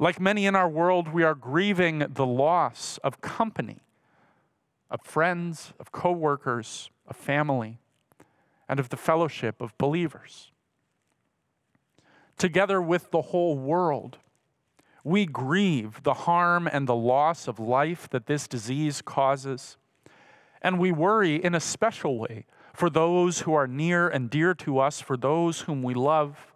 Like 0.00 0.20
many 0.20 0.46
in 0.46 0.56
our 0.56 0.68
world, 0.68 1.12
we 1.12 1.22
are 1.22 1.36
grieving 1.36 2.00
the 2.10 2.26
loss 2.26 2.98
of 3.04 3.20
company, 3.20 3.82
of 4.90 5.00
friends, 5.04 5.72
of 5.78 5.92
coworkers, 5.92 6.90
of 7.06 7.16
family, 7.16 7.78
and 8.68 8.80
of 8.80 8.88
the 8.88 8.96
fellowship 8.96 9.60
of 9.60 9.78
believers. 9.78 10.50
Together 12.36 12.82
with 12.82 13.12
the 13.12 13.22
whole 13.22 13.56
world, 13.56 14.18
we 15.04 15.24
grieve 15.24 16.02
the 16.02 16.14
harm 16.14 16.68
and 16.70 16.88
the 16.88 16.96
loss 16.96 17.46
of 17.46 17.60
life 17.60 18.08
that 18.10 18.26
this 18.26 18.48
disease 18.48 19.00
causes. 19.02 19.76
And 20.60 20.80
we 20.80 20.90
worry 20.90 21.36
in 21.36 21.54
a 21.54 21.60
special 21.60 22.18
way 22.18 22.44
for 22.78 22.88
those 22.88 23.40
who 23.40 23.54
are 23.54 23.66
near 23.66 24.06
and 24.08 24.30
dear 24.30 24.54
to 24.54 24.78
us, 24.78 25.00
for 25.00 25.16
those 25.16 25.62
whom 25.62 25.82
we 25.82 25.94
love. 25.94 26.54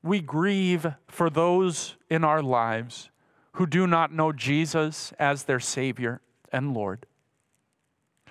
We 0.00 0.20
grieve 0.20 0.86
for 1.08 1.28
those 1.28 1.96
in 2.08 2.22
our 2.22 2.40
lives 2.40 3.10
who 3.54 3.66
do 3.66 3.88
not 3.88 4.12
know 4.12 4.30
Jesus 4.30 5.12
as 5.18 5.42
their 5.42 5.58
Savior 5.58 6.20
and 6.52 6.72
Lord. 6.72 7.06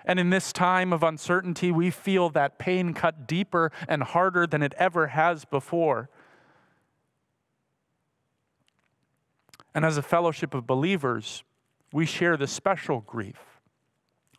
And 0.06 0.18
in 0.18 0.30
this 0.30 0.54
time 0.54 0.94
of 0.94 1.04
uncertainty, 1.04 1.74
we 1.74 1.92
feel 1.92 2.30
that 2.30 2.58
pain 2.58 2.94
cut 2.94 3.28
deeper 3.28 3.70
and 3.90 4.02
harder 4.02 4.48
than 4.48 4.64
it 4.64 4.74
ever 4.78 5.08
has 5.08 5.44
before. 5.44 6.10
And 9.76 9.84
as 9.84 9.98
a 9.98 10.02
fellowship 10.02 10.54
of 10.54 10.66
believers, 10.66 11.44
we 11.92 12.06
share 12.06 12.38
the 12.38 12.48
special 12.48 13.02
grief 13.02 13.60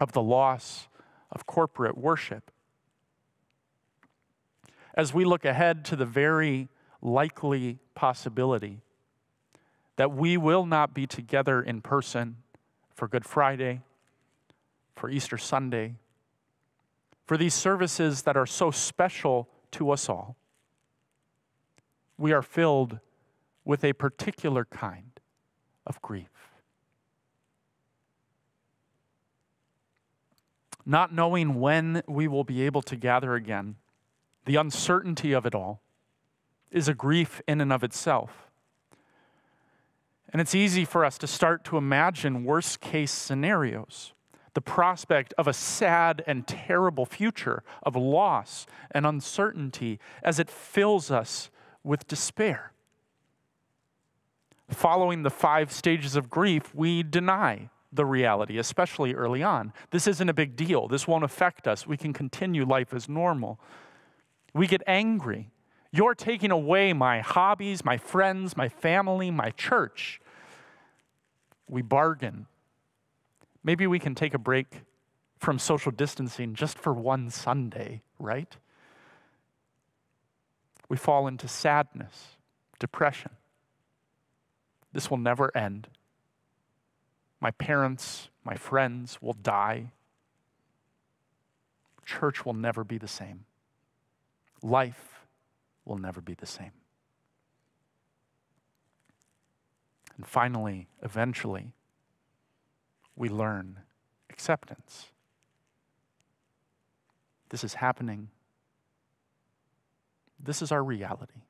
of 0.00 0.12
the 0.12 0.22
loss 0.22 0.88
of 1.32 1.46
corporate 1.46 1.96
worship. 1.96 2.50
as 4.94 5.14
we 5.14 5.24
look 5.24 5.44
ahead 5.44 5.84
to 5.86 5.96
the 5.96 6.04
very 6.04 6.68
likely 7.00 7.78
possibility 7.94 8.82
that 9.96 10.12
we 10.12 10.36
will 10.36 10.66
not 10.66 10.94
be 10.94 11.06
together 11.06 11.62
in 11.62 11.80
person 11.80 12.36
for 12.94 13.08
Good 13.08 13.24
Friday, 13.24 13.80
for 14.94 15.10
Easter 15.10 15.38
Sunday, 15.38 15.96
for 17.24 17.36
these 17.36 17.54
services 17.54 18.22
that 18.22 18.36
are 18.36 18.46
so 18.46 18.70
special 18.70 19.48
to 19.72 19.90
us 19.90 20.08
all, 20.08 20.36
we 22.18 22.32
are 22.32 22.42
filled 22.42 22.98
with 23.64 23.84
a 23.84 23.92
particular 23.92 24.64
kind 24.64 25.20
of 25.86 26.00
grief. 26.02 26.51
Not 30.84 31.14
knowing 31.14 31.60
when 31.60 32.02
we 32.08 32.26
will 32.28 32.44
be 32.44 32.62
able 32.62 32.82
to 32.82 32.96
gather 32.96 33.34
again, 33.34 33.76
the 34.44 34.56
uncertainty 34.56 35.32
of 35.32 35.46
it 35.46 35.54
all, 35.54 35.80
is 36.70 36.88
a 36.88 36.94
grief 36.94 37.40
in 37.46 37.60
and 37.60 37.72
of 37.72 37.84
itself. 37.84 38.48
And 40.32 40.40
it's 40.40 40.54
easy 40.54 40.84
for 40.84 41.04
us 41.04 41.18
to 41.18 41.26
start 41.26 41.64
to 41.64 41.76
imagine 41.76 42.44
worst 42.44 42.80
case 42.80 43.12
scenarios 43.12 44.14
the 44.54 44.60
prospect 44.60 45.32
of 45.38 45.48
a 45.48 45.52
sad 45.52 46.22
and 46.26 46.46
terrible 46.46 47.06
future 47.06 47.62
of 47.82 47.96
loss 47.96 48.66
and 48.90 49.06
uncertainty 49.06 49.98
as 50.22 50.38
it 50.38 50.50
fills 50.50 51.10
us 51.10 51.50
with 51.82 52.06
despair. 52.06 52.72
Following 54.68 55.22
the 55.22 55.30
five 55.30 55.72
stages 55.72 56.16
of 56.16 56.30
grief, 56.30 56.74
we 56.74 57.02
deny 57.02 57.70
the 57.92 58.04
reality, 58.04 58.58
especially 58.58 59.14
early 59.14 59.42
on. 59.42 59.72
This 59.90 60.06
isn't 60.06 60.28
a 60.28 60.34
big 60.34 60.56
deal. 60.56 60.88
This 60.88 61.06
won't 61.06 61.24
affect 61.24 61.68
us. 61.68 61.86
We 61.86 61.96
can 61.96 62.12
continue 62.12 62.64
life 62.64 62.94
as 62.94 63.08
normal. 63.08 63.60
We 64.54 64.66
get 64.66 64.82
angry. 64.86 65.50
You're 65.90 66.14
taking 66.14 66.50
away 66.50 66.92
my 66.92 67.20
hobbies, 67.20 67.84
my 67.84 67.98
friends, 67.98 68.56
my 68.56 68.68
family, 68.68 69.30
my 69.30 69.50
church. 69.50 70.20
We 71.68 71.82
bargain 71.82 72.46
Maybe 73.64 73.86
we 73.86 73.98
can 73.98 74.14
take 74.14 74.34
a 74.34 74.38
break 74.38 74.82
from 75.38 75.58
social 75.58 75.92
distancing 75.92 76.54
just 76.54 76.78
for 76.78 76.92
one 76.92 77.30
Sunday, 77.30 78.02
right? 78.18 78.56
We 80.88 80.96
fall 80.96 81.26
into 81.26 81.48
sadness, 81.48 82.36
depression. 82.78 83.32
This 84.92 85.10
will 85.10 85.18
never 85.18 85.56
end. 85.56 85.88
My 87.42 87.50
parents, 87.50 88.28
my 88.44 88.54
friends 88.54 89.20
will 89.20 89.32
die. 89.32 89.90
Church 92.06 92.46
will 92.46 92.54
never 92.54 92.84
be 92.84 92.98
the 92.98 93.08
same. 93.08 93.46
Life 94.62 95.26
will 95.84 95.98
never 95.98 96.20
be 96.20 96.34
the 96.34 96.46
same. 96.46 96.70
And 100.16 100.24
finally, 100.24 100.86
eventually, 101.02 101.72
we 103.16 103.28
learn 103.28 103.80
acceptance. 104.30 105.06
This 107.48 107.64
is 107.64 107.74
happening. 107.74 108.28
This 110.38 110.62
is 110.62 110.70
our 110.70 110.84
reality. 110.84 111.42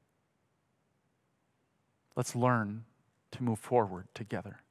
Let's 2.17 2.35
learn 2.35 2.85
to 3.33 3.43
move 3.43 3.59
forward 3.59 4.07
together. 4.15 4.62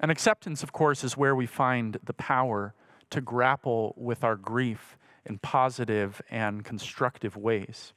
And 0.00 0.10
acceptance, 0.10 0.62
of 0.62 0.72
course, 0.72 1.02
is 1.02 1.16
where 1.16 1.34
we 1.34 1.46
find 1.46 1.98
the 2.04 2.12
power 2.12 2.74
to 3.10 3.20
grapple 3.20 3.94
with 3.96 4.22
our 4.22 4.36
grief 4.36 4.96
in 5.24 5.38
positive 5.38 6.22
and 6.30 6.64
constructive 6.64 7.36
ways. 7.36 7.92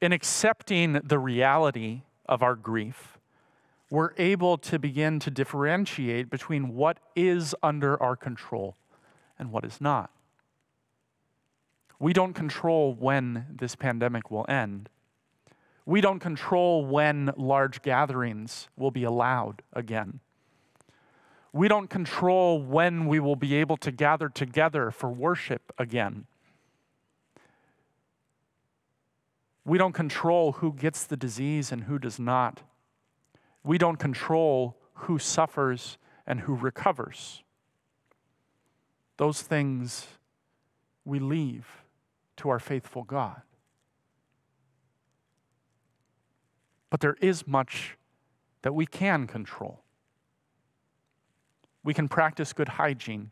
In 0.00 0.12
accepting 0.12 0.94
the 1.04 1.18
reality 1.18 2.02
of 2.26 2.42
our 2.42 2.54
grief, 2.54 3.18
we're 3.90 4.12
able 4.18 4.56
to 4.58 4.78
begin 4.78 5.18
to 5.20 5.30
differentiate 5.30 6.30
between 6.30 6.74
what 6.74 6.98
is 7.16 7.54
under 7.62 8.00
our 8.02 8.16
control 8.16 8.76
and 9.38 9.50
what 9.50 9.64
is 9.64 9.80
not. 9.80 10.10
We 11.98 12.12
don't 12.12 12.32
control 12.32 12.94
when 12.94 13.46
this 13.50 13.76
pandemic 13.76 14.30
will 14.30 14.46
end. 14.48 14.88
We 15.84 16.00
don't 16.00 16.20
control 16.20 16.86
when 16.86 17.30
large 17.36 17.82
gatherings 17.82 18.68
will 18.76 18.90
be 18.90 19.04
allowed 19.04 19.62
again. 19.72 20.20
We 21.52 21.66
don't 21.68 21.88
control 21.88 22.62
when 22.62 23.06
we 23.06 23.18
will 23.18 23.36
be 23.36 23.54
able 23.56 23.76
to 23.78 23.90
gather 23.90 24.28
together 24.28 24.90
for 24.90 25.10
worship 25.10 25.72
again. 25.78 26.26
We 29.64 29.78
don't 29.78 29.92
control 29.92 30.52
who 30.52 30.72
gets 30.72 31.04
the 31.04 31.16
disease 31.16 31.72
and 31.72 31.84
who 31.84 31.98
does 31.98 32.18
not. 32.18 32.62
We 33.62 33.78
don't 33.78 33.98
control 33.98 34.76
who 34.94 35.18
suffers 35.18 35.98
and 36.26 36.40
who 36.40 36.54
recovers. 36.54 37.42
Those 39.16 39.42
things 39.42 40.06
we 41.04 41.18
leave 41.18 41.66
to 42.36 42.48
our 42.48 42.58
faithful 42.58 43.02
God. 43.02 43.42
But 46.88 47.00
there 47.00 47.16
is 47.20 47.46
much 47.46 47.96
that 48.62 48.74
we 48.74 48.86
can 48.86 49.26
control. 49.26 49.82
We 51.82 51.94
can 51.94 52.08
practice 52.08 52.52
good 52.52 52.68
hygiene. 52.68 53.30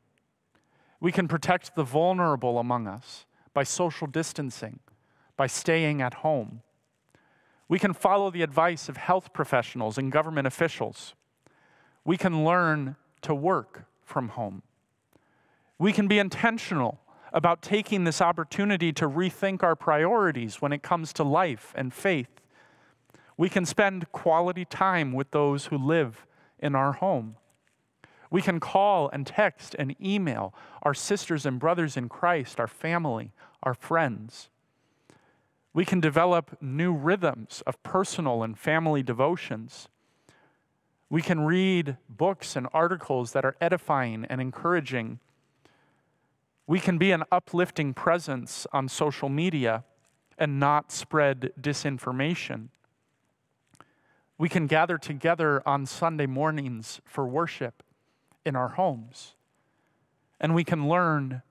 We 1.01 1.13
can 1.13 1.29
protect 1.29 1.75
the 1.77 1.85
vulnerable 1.85 2.59
among 2.59 2.87
us 2.87 3.27
by 3.55 3.63
social 3.63 4.07
distancing, 4.07 4.81
by 5.37 5.47
staying 5.47 6.03
at 6.03 6.15
home. 6.15 6.63
We 7.69 7.79
can 7.79 7.93
follow 7.93 8.31
the 8.31 8.43
advice 8.43 8.89
of 8.89 8.97
health 8.97 9.33
professionals 9.33 9.99
and 9.99 10.11
government 10.11 10.47
officials. 10.47 11.15
We 12.05 12.17
can 12.17 12.45
learn 12.45 12.97
to 13.23 13.35
work 13.35 13.85
from 14.05 14.31
home. 14.31 14.63
We 15.79 15.93
can 15.93 16.09
be 16.09 16.19
intentional 16.19 17.01
about 17.33 17.61
taking 17.63 18.05
this 18.05 18.23
opportunity 18.23 18.93
to 18.95 19.09
rethink 19.09 19.63
our 19.63 19.77
priorities 19.77 20.63
when 20.63 20.73
it 20.73 20.83
comes 20.83 21.13
to 21.13 21.23
life 21.23 21.73
and 21.77 21.93
faith. 21.93 22.41
We 23.37 23.49
can 23.49 23.67
spend 23.67 24.11
quality 24.11 24.65
time 24.65 25.13
with 25.13 25.31
those 25.31 25.67
who 25.67 25.77
live 25.77 26.27
in 26.59 26.75
our 26.75 26.93
home. 26.95 27.37
We 28.31 28.43
can 28.43 28.61
call 28.61 29.09
and 29.09 29.27
text 29.27 29.75
and 29.79 29.97
email 30.05 30.55
our 30.83 30.95
sisters 30.95 31.47
and 31.47 31.59
brothers 31.59 31.97
in 31.97 32.09
Christ, 32.09 32.61
our 32.61 32.67
family, 32.67 33.33
our 33.62 33.75
friends. 33.75 34.51
We 35.73 35.85
can 35.85 36.01
develop 36.01 36.57
new 36.61 36.93
rhythms 36.93 37.62
of 37.67 37.83
personal 37.83 38.43
and 38.43 38.59
family 38.59 39.03
devotions. 39.03 39.88
We 41.11 41.23
can 41.23 41.41
read 41.41 41.97
books 42.09 42.57
and 42.57 42.67
articles 42.73 43.33
that 43.33 43.45
are 43.45 43.57
edifying 43.61 44.27
and 44.29 44.41
encouraging. 44.41 45.21
We 46.67 46.81
can 46.81 46.99
be 46.99 47.12
an 47.12 47.25
uplifting 47.33 47.95
presence 47.95 48.67
on 48.73 48.88
social 48.88 49.31
media 49.31 49.85
and 50.37 50.61
not 50.61 50.93
spread 50.93 51.53
disinformation. 51.59 52.69
We 54.37 54.49
can 54.49 54.67
gather 54.67 54.99
together 54.99 55.62
on 55.67 55.87
Sunday 55.87 56.27
mornings 56.27 57.01
for 57.05 57.27
worship 57.27 57.83
in 58.44 58.57
our 58.57 58.68
homes, 58.68 59.35
and 60.40 60.55
we 60.55 60.64
can 60.64 60.88
learn 60.88 61.42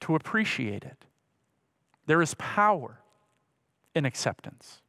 to 0.00 0.14
appreciate 0.14 0.84
it. 0.84 1.04
There 2.06 2.22
is 2.22 2.34
power 2.34 3.00
in 3.94 4.04
acceptance. 4.04 4.82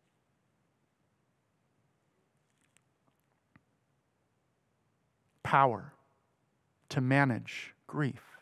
Power 5.43 5.93
to 6.89 7.01
manage 7.01 7.73
grief. 7.87 8.37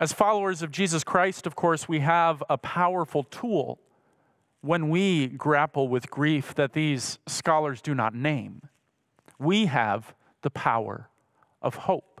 As 0.00 0.12
followers 0.12 0.62
of 0.62 0.70
Jesus 0.70 1.02
Christ, 1.02 1.46
of 1.46 1.56
course, 1.56 1.88
we 1.88 2.00
have 2.00 2.42
a 2.48 2.56
powerful 2.56 3.24
tool 3.24 3.80
when 4.60 4.90
we 4.90 5.26
grapple 5.26 5.88
with 5.88 6.10
grief 6.10 6.54
that 6.54 6.72
these 6.72 7.18
scholars 7.26 7.82
do 7.82 7.94
not 7.94 8.14
name. 8.14 8.62
We 9.38 9.66
have 9.66 10.14
the 10.42 10.50
power 10.50 11.08
of 11.62 11.74
hope. 11.74 12.20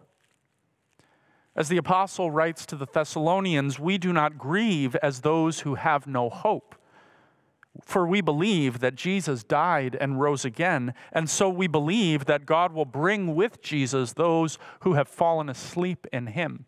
As 1.56 1.68
the 1.68 1.76
apostle 1.76 2.30
writes 2.30 2.64
to 2.66 2.76
the 2.76 2.86
Thessalonians, 2.86 3.80
we 3.80 3.98
do 3.98 4.12
not 4.12 4.38
grieve 4.38 4.94
as 4.96 5.20
those 5.20 5.60
who 5.60 5.74
have 5.74 6.06
no 6.06 6.30
hope. 6.30 6.76
For 7.82 8.06
we 8.06 8.20
believe 8.20 8.80
that 8.80 8.94
Jesus 8.94 9.42
died 9.42 9.96
and 10.00 10.20
rose 10.20 10.44
again, 10.44 10.94
and 11.12 11.28
so 11.28 11.48
we 11.48 11.66
believe 11.66 12.24
that 12.26 12.46
God 12.46 12.72
will 12.72 12.84
bring 12.84 13.34
with 13.34 13.62
Jesus 13.62 14.12
those 14.12 14.58
who 14.80 14.94
have 14.94 15.08
fallen 15.08 15.48
asleep 15.48 16.06
in 16.12 16.28
him. 16.28 16.66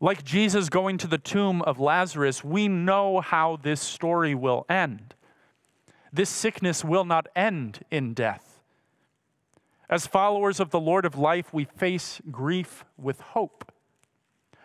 Like 0.00 0.24
Jesus 0.24 0.68
going 0.68 0.96
to 0.98 1.06
the 1.06 1.18
tomb 1.18 1.60
of 1.62 1.78
Lazarus, 1.78 2.42
we 2.42 2.68
know 2.68 3.20
how 3.20 3.56
this 3.56 3.80
story 3.80 4.34
will 4.34 4.64
end. 4.68 5.14
This 6.12 6.30
sickness 6.30 6.84
will 6.84 7.04
not 7.04 7.28
end 7.36 7.80
in 7.90 8.14
death. 8.14 8.49
As 9.90 10.06
followers 10.06 10.60
of 10.60 10.70
the 10.70 10.78
Lord 10.78 11.04
of 11.04 11.18
life, 11.18 11.52
we 11.52 11.64
face 11.64 12.20
grief 12.30 12.84
with 12.96 13.20
hope, 13.20 13.72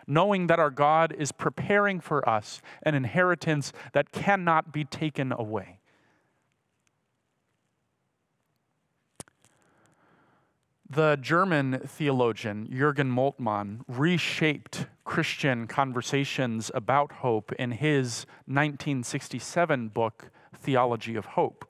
knowing 0.06 0.46
that 0.46 0.60
our 0.60 0.70
God 0.70 1.16
is 1.18 1.32
preparing 1.32 2.00
for 2.00 2.28
us 2.30 2.62
an 2.84 2.94
inheritance 2.94 3.74
that 3.94 4.12
cannot 4.12 4.72
be 4.72 4.86
taken 4.86 5.32
away. 5.32 5.80
The 10.88 11.18
German 11.20 11.80
theologian 11.80 12.68
Jürgen 12.72 13.10
Moltmann 13.10 13.80
reshaped 13.88 14.86
Christian 15.06 15.66
conversations 15.66 16.70
about 16.76 17.12
hope 17.12 17.52
in 17.54 17.72
his 17.72 18.28
1967 18.46 19.88
book, 19.88 20.30
Theology 20.54 21.16
of 21.16 21.26
Hope. 21.26 21.66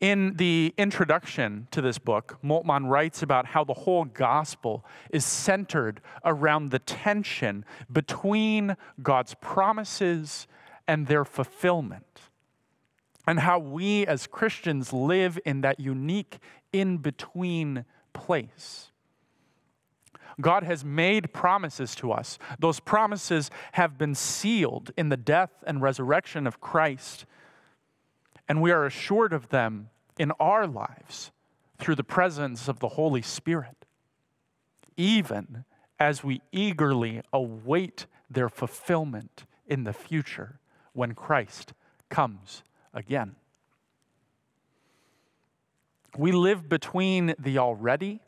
In 0.00 0.34
the 0.36 0.74
introduction 0.76 1.68
to 1.70 1.80
this 1.80 1.98
book, 1.98 2.38
Moltmann 2.44 2.90
writes 2.90 3.22
about 3.22 3.46
how 3.46 3.64
the 3.64 3.72
whole 3.72 4.04
gospel 4.04 4.84
is 5.10 5.24
centered 5.24 6.02
around 6.22 6.70
the 6.70 6.78
tension 6.78 7.64
between 7.90 8.76
God's 9.02 9.34
promises 9.40 10.46
and 10.86 11.06
their 11.06 11.24
fulfillment, 11.24 12.20
and 13.26 13.40
how 13.40 13.58
we 13.58 14.06
as 14.06 14.26
Christians 14.26 14.92
live 14.92 15.38
in 15.46 15.62
that 15.62 15.80
unique 15.80 16.38
in 16.74 16.98
between 16.98 17.86
place. 18.12 18.92
God 20.38 20.62
has 20.62 20.84
made 20.84 21.32
promises 21.32 21.94
to 21.96 22.12
us. 22.12 22.38
Those 22.58 22.80
promises 22.80 23.50
have 23.72 23.96
been 23.96 24.14
sealed 24.14 24.90
in 24.96 25.08
the 25.08 25.16
death 25.16 25.64
and 25.66 25.80
resurrection 25.80 26.46
of 26.46 26.60
Christ 26.60 27.24
and 28.48 28.62
we 28.62 28.70
are 28.70 28.86
assured 28.86 29.32
of 29.32 29.48
them 29.48 29.90
in 30.18 30.32
our 30.40 30.66
lives 30.66 31.30
through 31.78 31.94
the 31.94 32.04
presence 32.04 32.68
of 32.68 32.78
the 32.78 32.90
Holy 32.90 33.22
Spirit, 33.22 33.84
even 34.96 35.64
as 35.98 36.24
we 36.24 36.40
eagerly 36.52 37.22
await 37.32 38.06
their 38.30 38.48
fulfillment 38.48 39.44
in 39.66 39.84
the 39.84 39.92
future 39.92 40.58
when 40.92 41.14
Christ 41.14 41.72
comes 42.08 42.62
again. 42.94 43.36
We 46.16 46.32
live 46.32 46.68
between 46.68 47.34
the 47.38 47.58
already 47.58 48.20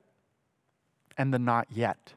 and 1.17 1.33
the 1.33 1.39
not 1.39 1.69
yet. 1.71 2.15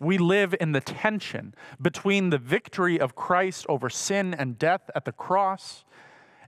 We 0.00 0.18
live 0.18 0.54
in 0.60 0.72
the 0.72 0.80
tension 0.80 1.54
between 1.82 2.30
the 2.30 2.38
victory 2.38 3.00
of 3.00 3.16
Christ 3.16 3.66
over 3.68 3.90
sin 3.90 4.32
and 4.32 4.56
death 4.56 4.88
at 4.94 5.04
the 5.04 5.12
cross 5.12 5.84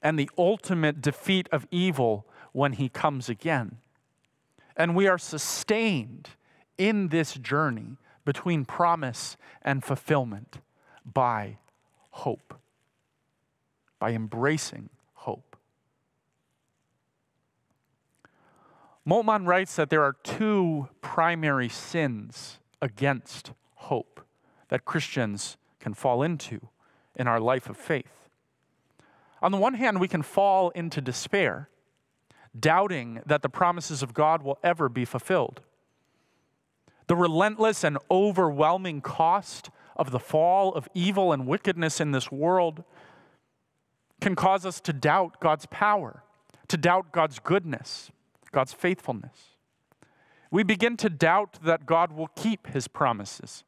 and 0.03 0.19
the 0.19 0.31
ultimate 0.39 1.01
defeat 1.01 1.49
of 1.53 1.67
evil 1.71 2.27
when 2.53 2.73
he 2.73 2.89
comes 2.89 3.29
again. 3.29 3.79
And 4.77 4.95
we 4.95 5.07
are 5.07 5.19
sustained 5.19 6.31
in 6.79 7.09
this 7.09 7.35
journey 7.35 7.97
between 8.25 8.65
promise 8.65 9.37
and 9.63 9.85
fulfillment 9.85 10.59
by 11.05 11.59
hope, 12.11 12.55
by 13.99 14.13
embracing 14.13 14.89
hope. 15.15 15.57
Moltmann 19.07 19.47
writes 19.47 19.77
that 19.77 19.91
there 19.91 20.03
are 20.03 20.17
two 20.23 20.89
primary 21.01 21.69
sins 21.69 22.59
against 22.81 23.53
hope 23.75 24.25
that 24.69 24.85
Christians 24.85 25.57
can 25.81 25.95
fall 25.95 26.23
into 26.23 26.69
in 27.17 27.27
our 27.27 27.41
life 27.41 27.69
of 27.69 27.77
faith. 27.77 28.20
On 29.43 29.53
the 29.53 29.59
one 29.59 29.75
hand, 29.75 30.01
we 30.01 30.09
can 30.09 30.23
fall 30.23 30.71
into 30.71 31.01
despair, 31.01 31.69
doubting 32.59 33.23
that 33.25 33.43
the 33.43 33.49
promises 33.49 34.03
of 34.03 34.13
God 34.13 34.43
will 34.43 34.59
ever 34.63 34.89
be 34.89 35.05
fulfilled. 35.05 35.61
The 37.07 37.17
relentless 37.17 37.83
and 37.83 37.99
overwhelming 38.11 39.01
cost 39.01 39.71
of 39.97 40.11
the 40.11 40.19
fall 40.19 40.73
of 40.75 40.89
evil 40.95 41.33
and 41.33 41.47
wickedness 41.47 42.01
in 42.01 42.13
this 42.13 42.31
world 42.31 42.85
can 44.21 44.35
cause 44.35 44.67
us 44.67 44.81
to 44.83 44.93
doubt 44.93 45.41
God's 45.41 45.67
power, 45.67 46.23
to 46.69 46.77
doubt 46.77 47.13
God's 47.13 47.39
goodness, 47.39 48.11
God's 48.53 48.73
faithfulness. 48.73 49.57
We 50.51 50.63
begin 50.63 50.97
to 50.99 51.09
doubt 51.09 51.59
that 51.63 51.87
God 51.87 52.13
will 52.13 52.29
keep 52.29 52.69
his 52.69 52.89
promises. 52.89 53.65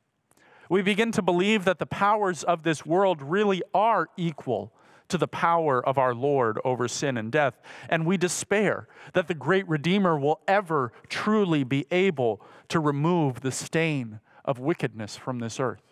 We 0.69 0.83
begin 0.83 1.13
to 1.13 1.23
believe 1.23 1.65
that 1.65 1.79
the 1.79 1.87
powers 1.87 2.43
of 2.43 2.63
this 2.63 2.85
world 2.85 3.23
really 3.23 3.63
are 3.75 4.09
equal 4.17 4.73
to 5.13 5.19
the 5.19 5.29
power 5.29 5.87
of 5.87 5.99
our 5.99 6.15
Lord 6.15 6.59
over 6.65 6.89
sin 6.89 7.19
and 7.19 7.31
death. 7.31 7.61
And 7.91 8.07
we 8.07 8.17
despair 8.17 8.89
that 9.13 9.29
the 9.29 9.35
great 9.35 9.69
Redeemer 9.69 10.19
will 10.19 10.41
ever 10.49 10.91
truly 11.11 11.65
be 11.65 11.87
able 11.91 12.41
to 12.69 12.81
remove 12.81 13.43
the 13.43 13.53
stain 13.53 14.21
of 14.43 14.59
wickedness 14.59 15.19
from 15.19 15.39
this 15.39 15.61
earth. 15.61 15.83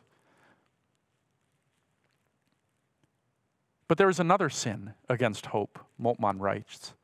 But 3.88 3.98
there 3.98 4.08
is 4.08 4.18
another 4.18 4.48
sin 4.48 4.94
against 5.06 5.46
hope, 5.46 5.78
Moltmann 6.00 6.40
writes, 6.40 6.94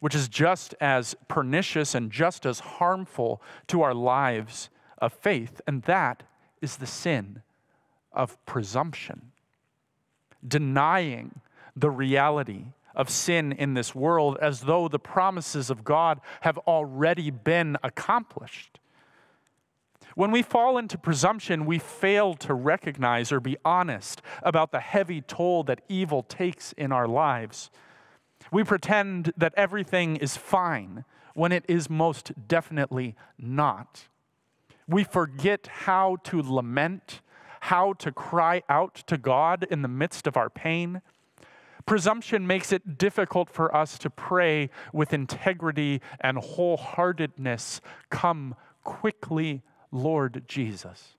which 0.00 0.16
is 0.16 0.26
just 0.26 0.74
as 0.80 1.14
pernicious 1.28 1.94
and 1.94 2.10
just 2.10 2.44
as 2.44 2.58
harmful 2.58 3.40
to 3.68 3.82
our 3.82 3.94
lives 3.94 4.68
of 4.98 5.12
faith, 5.12 5.60
and 5.64 5.82
that 5.82 6.24
is 6.60 6.78
the 6.78 6.88
sin 6.88 7.42
of 8.12 8.44
presumption 8.46 9.30
denying 10.46 11.40
the 11.74 11.90
reality 11.90 12.66
of 12.94 13.10
sin 13.10 13.52
in 13.52 13.74
this 13.74 13.94
world 13.94 14.38
as 14.40 14.62
though 14.62 14.88
the 14.88 14.98
promises 14.98 15.68
of 15.68 15.84
God 15.84 16.20
have 16.40 16.56
already 16.58 17.30
been 17.30 17.76
accomplished. 17.82 18.80
When 20.14 20.30
we 20.30 20.40
fall 20.40 20.78
into 20.78 20.96
presumption, 20.96 21.66
we 21.66 21.78
fail 21.78 22.32
to 22.36 22.54
recognize 22.54 23.30
or 23.30 23.38
be 23.38 23.58
honest 23.66 24.22
about 24.42 24.72
the 24.72 24.80
heavy 24.80 25.20
toll 25.20 25.62
that 25.64 25.82
evil 25.90 26.22
takes 26.22 26.72
in 26.72 26.90
our 26.90 27.06
lives. 27.06 27.70
We 28.50 28.64
pretend 28.64 29.34
that 29.36 29.52
everything 29.58 30.16
is 30.16 30.38
fine 30.38 31.04
when 31.34 31.52
it 31.52 31.66
is 31.68 31.90
most 31.90 32.32
definitely 32.48 33.14
not. 33.38 34.08
We 34.88 35.04
forget 35.04 35.66
how 35.66 36.16
to 36.24 36.40
lament 36.40 37.20
how 37.66 37.92
to 37.94 38.12
cry 38.12 38.62
out 38.68 38.94
to 38.94 39.18
God 39.18 39.66
in 39.68 39.82
the 39.82 39.88
midst 39.88 40.28
of 40.28 40.36
our 40.36 40.48
pain. 40.48 41.02
Presumption 41.84 42.46
makes 42.46 42.70
it 42.70 42.96
difficult 42.96 43.50
for 43.50 43.74
us 43.74 43.98
to 43.98 44.08
pray 44.08 44.70
with 44.92 45.12
integrity 45.12 46.00
and 46.20 46.38
wholeheartedness. 46.38 47.80
Come 48.08 48.54
quickly, 48.84 49.62
Lord 49.90 50.44
Jesus. 50.46 51.16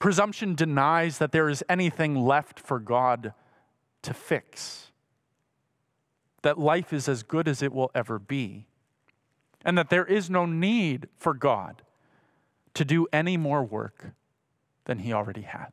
Presumption 0.00 0.56
denies 0.56 1.18
that 1.18 1.30
there 1.30 1.48
is 1.48 1.62
anything 1.68 2.16
left 2.16 2.58
for 2.58 2.80
God 2.80 3.34
to 4.02 4.14
fix, 4.14 4.90
that 6.42 6.58
life 6.58 6.92
is 6.92 7.08
as 7.08 7.22
good 7.22 7.46
as 7.46 7.62
it 7.62 7.72
will 7.72 7.92
ever 7.94 8.18
be, 8.18 8.66
and 9.64 9.78
that 9.78 9.90
there 9.90 10.04
is 10.04 10.28
no 10.28 10.44
need 10.44 11.06
for 11.16 11.34
God 11.34 11.82
to 12.74 12.84
do 12.84 13.06
any 13.12 13.36
more 13.36 13.62
work 13.62 14.12
than 14.84 14.98
he 14.98 15.12
already 15.12 15.42
has. 15.42 15.72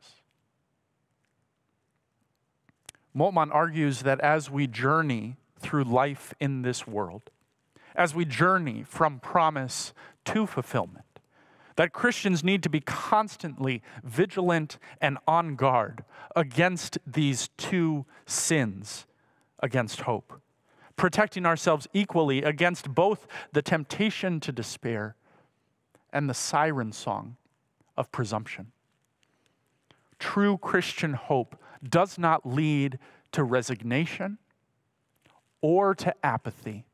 Moltmann 3.16 3.54
argues 3.54 4.02
that 4.02 4.20
as 4.20 4.50
we 4.50 4.68
journey 4.68 5.38
through 5.60 5.86
life 5.86 6.34
in 6.40 6.64
this 6.64 6.86
world, 6.86 7.30
as 7.96 8.14
we 8.14 8.26
journey 8.26 8.84
from 8.84 9.20
promise 9.20 9.94
to 10.26 10.46
fulfillment, 10.46 11.06
that 11.78 11.94
Christians 11.94 12.44
need 12.44 12.62
to 12.64 12.70
be 12.70 12.82
constantly 12.82 13.82
vigilant 14.04 14.78
and 15.02 15.18
on 15.28 15.56
guard 15.56 16.04
against 16.36 16.98
these 17.06 17.50
two 17.58 18.06
sins 18.26 19.06
against 19.60 20.02
hope, 20.02 20.42
protecting 20.96 21.46
ourselves 21.46 21.88
equally 21.94 22.44
against 22.44 22.94
both 22.94 23.28
the 23.54 23.62
temptation 23.62 24.40
to 24.42 24.52
despair 24.52 25.16
and 26.16 26.30
the 26.30 26.34
siren 26.34 26.94
song 26.94 27.36
of 27.98 28.10
presumption. 28.10 28.72
True 30.18 30.58
Christian 30.58 31.14
hope 31.14 31.58
does 31.84 32.18
not 32.18 32.46
lead 32.46 32.98
to 33.34 33.44
resignation 33.44 34.38
or 35.60 35.94
to 35.94 36.16
apathy, 36.26 36.86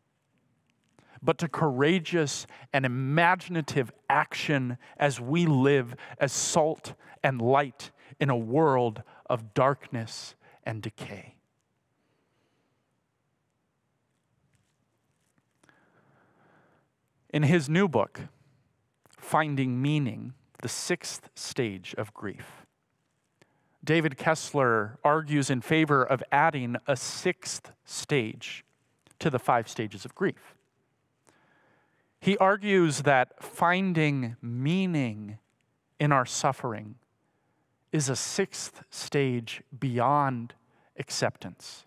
but 1.22 1.38
to 1.38 1.48
courageous 1.48 2.48
and 2.74 2.84
imaginative 2.84 3.92
action 4.10 4.80
as 4.98 5.22
we 5.22 5.46
live 5.46 5.96
as 6.18 6.32
salt 6.32 6.96
and 7.24 7.40
light 7.40 7.92
in 8.20 8.32
a 8.32 8.38
world 8.38 9.04
of 9.28 9.54
darkness 9.54 10.34
and 10.64 10.82
decay. 10.82 11.36
In 17.30 17.44
his 17.44 17.70
new 17.70 17.88
book, 17.88 18.22
finding 19.22 19.82
meaning, 19.82 20.34
the 20.62 20.70
sixth 20.70 21.30
stage 21.36 21.96
of 21.98 22.14
grief. 22.14 22.66
David 23.84 24.18
Kessler 24.18 25.00
argues 25.04 25.50
in 25.50 25.62
favor 25.62 26.04
of 26.04 26.24
adding 26.32 26.76
a 26.88 26.96
sixth 26.96 27.72
stage 27.86 28.64
to 29.20 29.30
the 29.30 29.40
five 29.40 29.68
stages 29.68 30.06
of 30.06 30.14
grief. 30.14 30.56
He 32.20 32.38
argues 32.38 33.02
that 33.04 33.42
finding 33.42 34.36
meaning 34.42 35.40
in 36.00 36.12
our 36.12 36.26
suffering 36.26 36.96
is 37.92 38.10
a 38.10 38.16
sixth 38.16 38.84
stage 38.90 39.64
beyond 39.80 40.54
acceptance. 40.98 41.86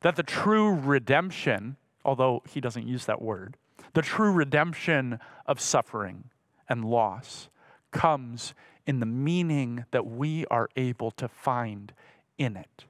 That 0.00 0.16
the 0.16 0.22
true 0.22 0.74
redemption, 0.74 1.76
although 2.04 2.42
he 2.48 2.60
doesn't 2.60 2.86
use 2.86 3.06
that 3.06 3.22
word, 3.22 3.56
the 3.94 4.02
true 4.02 4.30
redemption 4.30 5.18
of 5.46 5.60
suffering 5.60 6.24
and 6.68 6.84
loss 6.84 7.48
comes 7.90 8.54
in 8.86 9.00
the 9.00 9.06
meaning 9.06 9.84
that 9.90 10.06
we 10.06 10.46
are 10.46 10.68
able 10.76 11.10
to 11.12 11.28
find 11.28 11.92
in 12.38 12.56
it. 12.56 12.84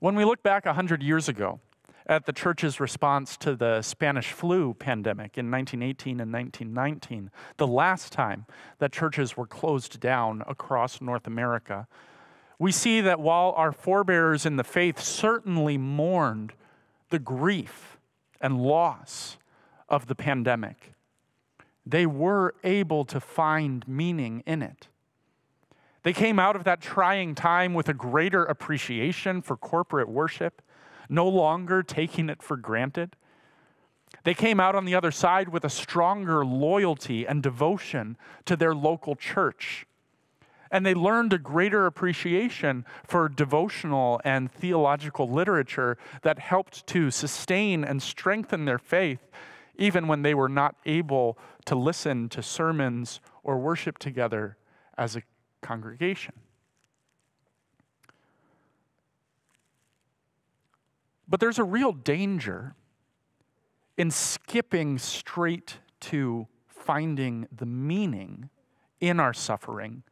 When 0.00 0.14
we 0.14 0.24
look 0.24 0.42
back 0.42 0.64
100 0.64 1.02
years 1.02 1.28
ago 1.28 1.60
at 2.06 2.26
the 2.26 2.32
church's 2.32 2.80
response 2.80 3.36
to 3.36 3.54
the 3.54 3.82
Spanish 3.82 4.32
flu 4.32 4.74
pandemic 4.74 5.36
in 5.36 5.50
1918 5.50 6.20
and 6.20 6.32
1919, 6.32 7.30
the 7.58 7.66
last 7.66 8.12
time 8.12 8.46
that 8.78 8.92
churches 8.92 9.36
were 9.36 9.46
closed 9.46 10.00
down 10.00 10.42
across 10.46 11.00
North 11.00 11.26
America, 11.26 11.86
we 12.58 12.72
see 12.72 13.00
that 13.00 13.20
while 13.20 13.52
our 13.56 13.72
forebears 13.72 14.44
in 14.44 14.56
the 14.56 14.64
faith 14.64 15.00
certainly 15.00 15.78
mourned 15.78 16.52
the 17.10 17.18
grief 17.18 17.98
and 18.40 18.60
loss 18.60 19.38
of 19.88 20.06
the 20.06 20.14
pandemic, 20.14 20.92
they 21.90 22.06
were 22.06 22.54
able 22.62 23.04
to 23.06 23.20
find 23.20 23.86
meaning 23.88 24.42
in 24.46 24.62
it. 24.62 24.88
They 26.02 26.12
came 26.12 26.38
out 26.38 26.56
of 26.56 26.64
that 26.64 26.80
trying 26.80 27.34
time 27.34 27.74
with 27.74 27.88
a 27.88 27.94
greater 27.94 28.44
appreciation 28.44 29.42
for 29.42 29.56
corporate 29.56 30.08
worship, 30.08 30.62
no 31.08 31.28
longer 31.28 31.82
taking 31.82 32.30
it 32.30 32.42
for 32.42 32.56
granted. 32.56 33.16
They 34.24 34.34
came 34.34 34.60
out 34.60 34.74
on 34.74 34.84
the 34.84 34.94
other 34.94 35.10
side 35.10 35.50
with 35.50 35.64
a 35.64 35.70
stronger 35.70 36.44
loyalty 36.44 37.26
and 37.26 37.42
devotion 37.42 38.16
to 38.46 38.56
their 38.56 38.74
local 38.74 39.14
church. 39.14 39.86
And 40.70 40.86
they 40.86 40.94
learned 40.94 41.32
a 41.32 41.38
greater 41.38 41.84
appreciation 41.86 42.84
for 43.04 43.28
devotional 43.28 44.20
and 44.24 44.50
theological 44.50 45.28
literature 45.28 45.98
that 46.22 46.38
helped 46.38 46.86
to 46.88 47.10
sustain 47.10 47.84
and 47.84 48.00
strengthen 48.00 48.64
their 48.66 48.78
faith, 48.78 49.28
even 49.80 50.06
when 50.06 50.22
they 50.22 50.34
were 50.34 50.48
not 50.48 50.76
able 50.84 51.36
to 51.64 51.74
listen 51.74 52.28
to 52.28 52.42
sermons 52.42 53.20
or 53.42 53.58
worship 53.58 53.98
together 53.98 54.56
as 54.96 55.16
a 55.16 55.22
congregation. 55.62 56.34
But 61.26 61.40
there's 61.40 61.58
a 61.58 61.64
real 61.64 61.92
danger 61.92 62.74
in 63.96 64.10
skipping 64.10 64.98
straight 64.98 65.78
to 66.00 66.46
finding 66.66 67.48
the 67.50 67.66
meaning 67.66 68.50
in 69.00 69.18
our 69.18 69.32
suffering 69.32 70.02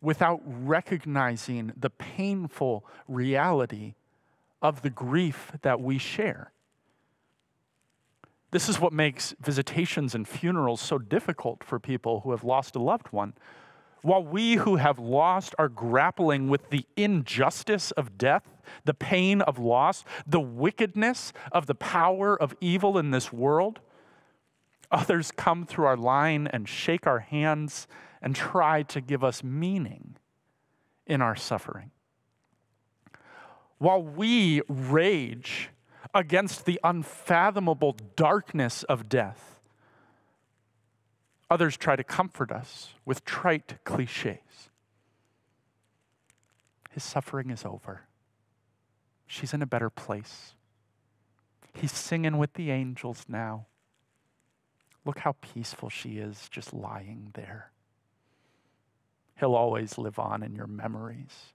without 0.00 0.40
recognizing 0.44 1.72
the 1.76 1.90
painful 1.90 2.84
reality 3.08 3.94
of 4.60 4.82
the 4.82 4.90
grief 4.90 5.52
that 5.62 5.80
we 5.80 5.98
share. 5.98 6.51
This 8.52 8.68
is 8.68 8.78
what 8.78 8.92
makes 8.92 9.34
visitations 9.40 10.14
and 10.14 10.28
funerals 10.28 10.80
so 10.80 10.98
difficult 10.98 11.64
for 11.64 11.80
people 11.80 12.20
who 12.20 12.30
have 12.30 12.44
lost 12.44 12.76
a 12.76 12.80
loved 12.80 13.08
one 13.08 13.34
while 14.02 14.22
we 14.22 14.54
who 14.54 14.76
have 14.76 14.98
lost 14.98 15.54
are 15.58 15.68
grappling 15.68 16.48
with 16.48 16.70
the 16.70 16.84
injustice 16.96 17.92
of 17.92 18.18
death, 18.18 18.48
the 18.84 18.94
pain 18.94 19.40
of 19.40 19.58
loss, 19.58 20.04
the 20.26 20.40
wickedness 20.40 21.32
of 21.52 21.66
the 21.66 21.74
power 21.74 22.40
of 22.40 22.54
evil 22.60 22.98
in 22.98 23.12
this 23.12 23.32
world, 23.32 23.80
others 24.90 25.30
come 25.30 25.64
through 25.64 25.86
our 25.86 25.96
line 25.96 26.48
and 26.48 26.68
shake 26.68 27.06
our 27.06 27.20
hands 27.20 27.86
and 28.20 28.34
try 28.34 28.82
to 28.82 29.00
give 29.00 29.22
us 29.24 29.42
meaning 29.42 30.16
in 31.06 31.22
our 31.22 31.36
suffering. 31.36 31.92
While 33.78 34.02
we 34.02 34.62
rage 34.68 35.70
against 36.14 36.64
the 36.64 36.78
unfathomable 36.84 37.96
darkness 38.16 38.82
of 38.84 39.08
death, 39.08 39.52
Others 41.52 41.76
try 41.76 41.96
to 41.96 42.02
comfort 42.02 42.50
us 42.50 42.94
with 43.04 43.26
trite 43.26 43.74
cliches. 43.84 44.70
His 46.92 47.04
suffering 47.04 47.50
is 47.50 47.66
over. 47.66 48.04
She's 49.26 49.52
in 49.52 49.60
a 49.60 49.66
better 49.66 49.90
place. 49.90 50.54
He's 51.74 51.92
singing 51.92 52.38
with 52.38 52.54
the 52.54 52.70
angels 52.70 53.26
now. 53.28 53.66
Look 55.04 55.18
how 55.18 55.36
peaceful 55.42 55.90
she 55.90 56.16
is 56.16 56.48
just 56.48 56.72
lying 56.72 57.32
there. 57.34 57.70
He'll 59.38 59.54
always 59.54 59.98
live 59.98 60.18
on 60.18 60.42
in 60.42 60.54
your 60.54 60.66
memories. 60.66 61.52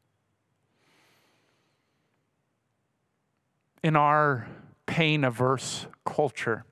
In 3.88 3.95
our 3.95 4.50
pain 4.86 5.23
averse 5.23 5.88
culture, 6.04 6.65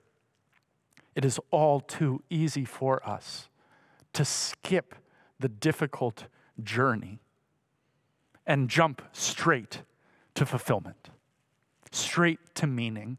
it 1.16 1.24
is 1.24 1.40
all 1.50 1.80
too 1.80 2.22
easy 2.30 2.66
for 2.66 3.02
us 3.08 3.48
to 4.12 4.26
skip 4.26 4.96
the 5.40 5.48
difficult 5.48 6.26
journey 6.62 7.20
and 8.46 8.70
jump 8.70 9.02
straight 9.14 9.84
to 10.34 10.46
fulfillment, 10.46 11.10
straight 11.90 12.54
to 12.56 12.68
meaning. 12.68 13.18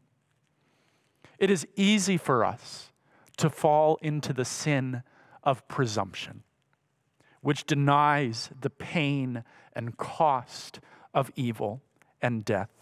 It 1.39 1.49
is 1.49 1.65
easy 1.75 2.17
for 2.17 2.45
us 2.45 2.91
to 3.37 3.49
fall 3.49 3.97
into 4.03 4.31
the 4.31 4.45
sin 4.45 5.01
of 5.41 5.67
presumption, 5.67 6.43
which 7.41 7.65
denies 7.65 8.51
the 8.61 8.69
pain 8.69 9.43
and 9.73 9.97
cost 9.97 10.81
of 11.15 11.31
evil 11.35 11.81
and 12.21 12.45
death, 12.45 12.76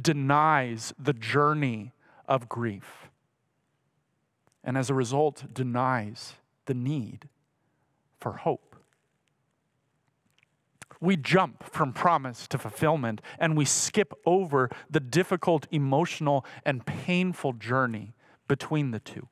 denies 0.00 0.92
the 0.98 1.12
journey 1.12 1.92
of 2.26 2.48
grief 2.48 3.08
and 4.68 4.76
as 4.76 4.90
a 4.90 4.94
result 4.94 5.44
denies 5.52 6.34
the 6.66 6.74
need 6.74 7.28
for 8.20 8.32
hope. 8.32 8.76
We 11.00 11.16
jump 11.16 11.62
from 11.62 11.92
promise 11.94 12.46
to 12.48 12.58
fulfillment 12.58 13.22
and 13.38 13.56
we 13.56 13.64
skip 13.64 14.12
over 14.26 14.68
the 14.90 15.00
difficult, 15.00 15.66
emotional, 15.70 16.44
and 16.66 16.84
painful 16.84 17.54
journey 17.54 18.14
between 18.46 18.90
the 18.90 19.00
two. 19.00 19.28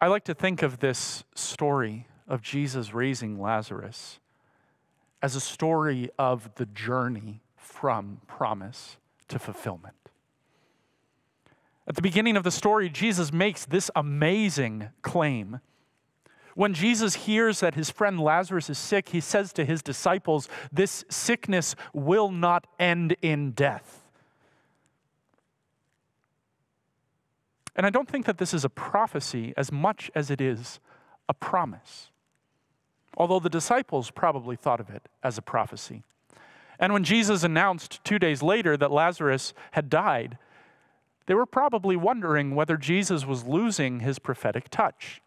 I 0.00 0.06
like 0.06 0.24
to 0.24 0.34
think 0.34 0.62
of 0.62 0.78
this 0.78 1.24
story 1.34 2.06
of 2.28 2.42
Jesus 2.42 2.92
raising 2.92 3.40
Lazarus 3.40 4.20
as 5.22 5.36
a 5.36 5.40
story 5.40 6.10
of 6.18 6.54
the 6.56 6.66
journey 6.66 7.40
from 7.56 8.20
promise 8.26 8.96
to 9.28 9.38
fulfillment. 9.38 9.94
At 11.86 11.96
the 11.96 12.02
beginning 12.02 12.36
of 12.36 12.44
the 12.44 12.50
story, 12.50 12.88
Jesus 12.88 13.32
makes 13.32 13.64
this 13.64 13.90
amazing 13.96 14.90
claim. 15.02 15.60
When 16.54 16.74
Jesus 16.74 17.14
hears 17.14 17.60
that 17.60 17.74
his 17.74 17.90
friend 17.90 18.20
Lazarus 18.20 18.68
is 18.68 18.78
sick, 18.78 19.08
he 19.08 19.20
says 19.20 19.52
to 19.54 19.64
his 19.64 19.82
disciples, 19.82 20.48
This 20.72 21.04
sickness 21.08 21.74
will 21.92 22.30
not 22.30 22.66
end 22.78 23.16
in 23.22 23.52
death. 23.52 24.00
And 27.74 27.86
I 27.86 27.90
don't 27.90 28.08
think 28.08 28.26
that 28.26 28.38
this 28.38 28.52
is 28.52 28.64
a 28.64 28.68
prophecy 28.68 29.54
as 29.56 29.72
much 29.72 30.10
as 30.14 30.30
it 30.30 30.40
is 30.40 30.78
a 31.28 31.34
promise. 31.34 32.11
Although 33.16 33.40
the 33.40 33.50
disciples 33.50 34.10
probably 34.10 34.56
thought 34.56 34.80
of 34.80 34.90
it 34.90 35.08
as 35.22 35.36
a 35.38 35.42
prophecy. 35.42 36.02
And 36.78 36.92
when 36.92 37.04
Jesus 37.04 37.44
announced 37.44 38.02
two 38.04 38.18
days 38.18 38.42
later 38.42 38.76
that 38.76 38.90
Lazarus 38.90 39.54
had 39.72 39.90
died, 39.90 40.38
they 41.26 41.34
were 41.34 41.46
probably 41.46 41.96
wondering 41.96 42.54
whether 42.54 42.76
Jesus 42.76 43.24
was 43.24 43.44
losing 43.44 44.00
his 44.00 44.18
prophetic 44.18 44.68
touch. 44.68 45.22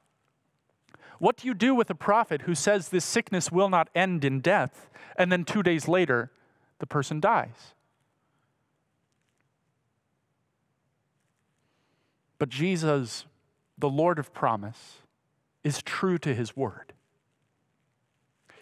What 1.20 1.38
do 1.38 1.48
you 1.48 1.54
do 1.54 1.74
with 1.74 1.90
a 1.90 1.96
prophet 1.96 2.42
who 2.42 2.56
says 2.56 2.90
this 2.90 3.06
sickness 3.06 3.52
will 3.52 3.70
not 3.70 3.90
end 3.96 4.26
in 4.26 4.42
death, 4.42 4.90
and 5.16 5.32
then 5.32 5.46
two 5.46 5.64
days 5.64 5.88
later, 5.88 6.32
the 6.80 6.88
person 6.88 7.20
dies? 7.22 7.74
But 12.38 12.50
Jesus, 12.50 13.26
the 13.78 13.90
Lord 13.90 14.20
of 14.20 14.34
promise, 14.34 14.98
is 15.64 15.82
true 15.82 16.18
to 16.18 16.36
his 16.36 16.58
word. 16.58 16.92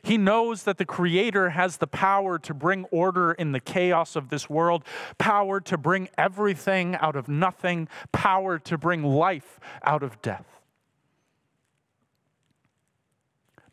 He 0.03 0.17
knows 0.17 0.63
that 0.63 0.77
the 0.77 0.85
Creator 0.85 1.51
has 1.51 1.77
the 1.77 1.87
power 1.87 2.37
to 2.39 2.53
bring 2.53 2.83
order 2.91 3.31
in 3.31 3.53
the 3.53 3.61
chaos 3.61 4.17
of 4.17 4.27
this 4.27 4.49
world, 4.49 4.83
power 5.17 5.61
to 5.61 5.77
bring 5.77 6.09
everything 6.17 6.95
out 6.95 7.15
of 7.15 7.29
nothing, 7.29 7.87
power 8.11 8.59
to 8.59 8.77
bring 8.77 9.03
life 9.03 9.61
out 9.81 10.03
of 10.03 10.21
death. 10.21 10.45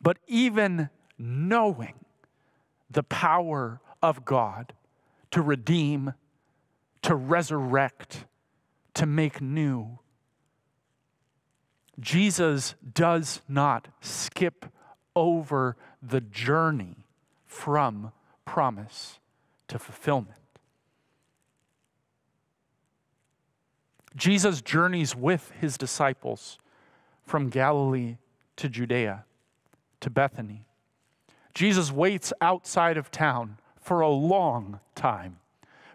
But 0.01 0.19
even 0.25 0.89
knowing 1.17 2.05
the 2.89 3.03
power 3.03 3.81
of 4.01 4.23
God 4.23 4.73
to 5.31 5.41
redeem, 5.41 6.13
to 7.01 7.13
resurrect, 7.13 8.25
to 8.93 9.05
make 9.05 9.41
new. 9.41 9.99
Jesus 11.99 12.75
does 12.93 13.41
not 13.47 13.89
skip 13.99 14.65
over 15.15 15.75
the 16.01 16.21
journey 16.21 17.05
from 17.45 18.11
promise 18.45 19.19
to 19.67 19.77
fulfillment. 19.77 20.37
Jesus 24.15 24.61
journeys 24.61 25.15
with 25.15 25.51
his 25.59 25.77
disciples 25.77 26.57
from 27.23 27.49
Galilee 27.49 28.17
to 28.57 28.67
Judea 28.67 29.25
to 30.01 30.09
Bethany. 30.09 30.65
Jesus 31.53 31.91
waits 31.91 32.33
outside 32.41 32.97
of 32.97 33.11
town 33.11 33.57
for 33.79 34.01
a 34.01 34.09
long 34.09 34.79
time, 34.95 35.37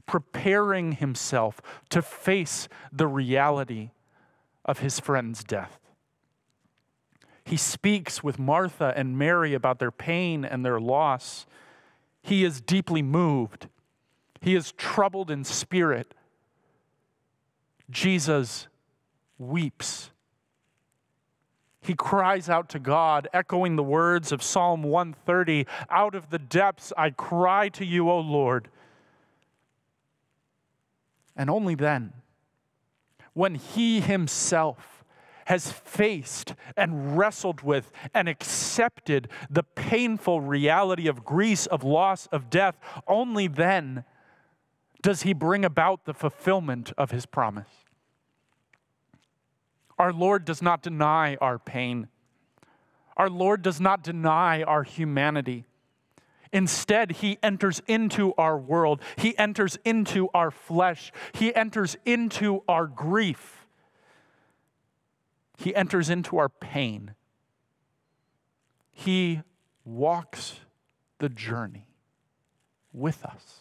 preparing 0.07 0.93
himself 0.93 1.61
to 1.91 2.01
face 2.03 2.69
the 2.93 3.07
reality 3.07 3.91
of 4.65 4.79
his 4.79 4.99
friend's 5.01 5.45
death. 5.45 5.79
He 7.47 7.57
speaks 7.57 8.25
with 8.25 8.41
Martha 8.41 8.93
and 8.97 9.17
Mary 9.17 9.55
about 9.55 9.79
their 9.79 9.93
pain 9.93 10.45
and 10.45 10.65
their 10.65 10.81
loss. 10.81 11.47
He 12.21 12.43
is 12.43 12.61
deeply 12.61 13.03
moved. 13.03 13.69
He 14.41 14.57
is 14.57 14.73
troubled 14.73 15.31
in 15.31 15.45
spirit. 15.45 16.13
Jesus 17.89 18.67
weeps. 19.39 20.11
He 21.81 21.95
cries 21.95 22.51
out 22.51 22.69
to 22.71 22.81
God, 22.81 23.29
echoing 23.33 23.77
the 23.77 23.83
words 23.85 24.33
of 24.33 24.43
Psalm 24.43 24.83
130 24.83 25.69
Out 25.89 26.17
of 26.17 26.31
the 26.31 26.41
depths 26.41 26.93
I 26.99 27.11
cry 27.11 27.69
to 27.69 27.85
you, 27.85 28.11
O 28.11 28.19
Lord. 28.19 28.69
And 31.37 31.49
only 31.49 31.77
then, 31.77 32.13
when 33.35 33.55
he 33.55 34.01
himself 34.01 34.96
has 35.47 35.73
faced 35.73 36.55
and 36.77 37.17
wrestled 37.17 37.63
with 37.63 37.91
and 38.15 38.29
accepted 38.29 39.29
the 39.49 39.63
painful 39.63 40.41
reality 40.41 41.09
of 41.09 41.25
grief, 41.25 41.67
of 41.69 41.83
loss, 41.83 42.27
of 42.27 42.51
death, 42.51 42.77
only 43.07 43.47
then 43.49 44.05
does 45.03 45.23
he 45.23 45.33
bring 45.33 45.65
about 45.65 46.05
the 46.05 46.15
fulfillment 46.15 46.93
of 46.99 47.11
his 47.11 47.27
promise. 47.27 47.69
Our 49.99 50.13
Lord 50.13 50.45
does 50.45 50.61
not 50.61 50.83
deny 50.83 51.37
our 51.37 51.59
pain. 51.59 52.09
Our 53.17 53.31
Lord 53.31 53.63
does 53.63 53.81
not 53.81 54.03
deny 54.03 54.63
our 54.63 54.83
humanity. 54.83 55.65
Instead, 56.53 57.13
he 57.13 57.39
enters 57.43 57.83
into 57.87 58.35
our 58.35 58.59
world. 58.59 59.01
He 59.17 59.37
enters 59.39 59.79
into 59.85 60.29
our 60.35 60.51
flesh. 60.51 61.13
He 61.33 61.55
enters 61.55 61.97
into 62.05 62.63
our 62.69 62.87
grief. 62.87 63.56
He 65.57 65.75
enters 65.75 66.11
into 66.11 66.37
our 66.37 66.49
pain. 66.49 67.15
He 68.93 69.43
walks 69.85 70.61
the 71.19 71.29
journey 71.29 71.89
with 72.93 73.25
us. 73.25 73.61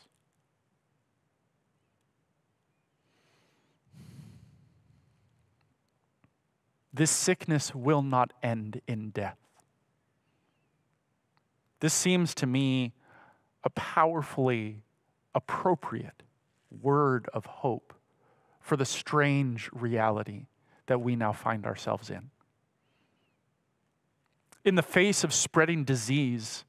This 6.94 7.12
sickness 7.12 7.76
will 7.76 8.02
not 8.02 8.32
end 8.42 8.82
in 8.88 9.10
death. 9.10 9.38
This 11.82 11.94
seems 11.94 12.34
to 12.36 12.46
me 12.46 12.94
a 13.64 13.70
powerfully 13.70 14.84
appropriate 15.34 16.24
word 16.82 17.28
of 17.34 17.46
hope 17.46 17.94
for 18.62 18.78
the 18.78 18.86
strange 18.86 19.70
reality 19.74 20.46
that 20.88 21.02
we 21.02 21.16
now 21.16 21.32
find 21.32 21.66
ourselves 21.66 22.10
in. 22.10 22.30
In 24.64 24.76
the 24.76 24.84
face 24.84 25.24
of 25.24 25.34
spreading 25.34 25.84
disease, 25.84 26.66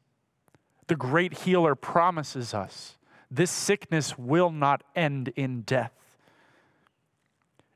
the 0.87 0.97
great 0.97 1.39
healer 1.39 1.75
promises 1.75 2.55
us 2.55 2.97
this 3.31 3.51
sickness 3.51 4.17
will 4.17 4.51
not 4.51 4.85
end 4.95 5.33
in 5.35 5.63
death. 5.63 5.93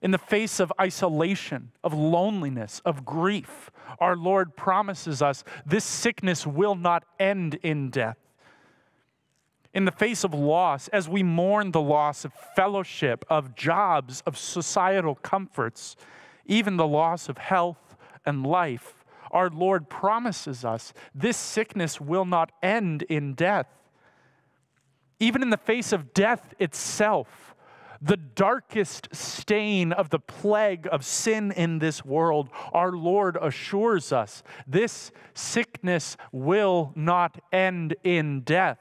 In 0.00 0.12
the 0.12 0.18
face 0.18 0.60
of 0.60 0.72
isolation, 0.80 1.72
of 1.82 1.92
loneliness, 1.92 2.80
of 2.84 3.04
grief, 3.04 3.70
our 3.98 4.16
Lord 4.16 4.56
promises 4.56 5.20
us 5.20 5.42
this 5.66 5.84
sickness 5.84 6.46
will 6.46 6.76
not 6.76 7.04
end 7.18 7.56
in 7.62 7.90
death 7.90 8.16
in 9.72 9.84
the 9.84 9.92
face 9.92 10.24
of 10.24 10.34
loss, 10.34 10.88
as 10.88 11.08
we 11.08 11.22
mourn 11.22 11.70
the 11.70 11.80
loss 11.80 12.24
of 12.24 12.32
fellowship, 12.56 13.24
of 13.30 13.54
jobs, 13.54 14.22
of 14.26 14.36
societal 14.36 15.14
comforts, 15.16 15.96
even 16.46 16.76
the 16.76 16.86
loss 16.86 17.28
of 17.28 17.38
health 17.38 17.96
and 18.24 18.46
life, 18.46 19.04
our 19.30 19.48
Lord 19.48 19.88
promises 19.88 20.64
us 20.64 20.92
this 21.14 21.36
sickness 21.36 22.00
will 22.00 22.24
not 22.24 22.52
end 22.62 23.02
in 23.04 23.34
death. 23.34 23.66
Even 25.18 25.42
in 25.42 25.50
the 25.50 25.56
face 25.56 25.92
of 25.92 26.14
death 26.14 26.54
itself, 26.58 27.54
the 28.02 28.16
darkest 28.16 29.08
stain 29.12 29.92
of 29.92 30.08
the 30.08 30.18
plague 30.18 30.88
of 30.90 31.04
sin 31.04 31.52
in 31.52 31.78
this 31.78 32.04
world, 32.04 32.48
our 32.72 32.92
Lord 32.92 33.36
assures 33.40 34.10
us 34.10 34.42
this 34.66 35.12
sickness 35.34 36.16
will 36.32 36.92
not 36.96 37.38
end 37.52 37.94
in 38.02 38.40
death 38.40 38.78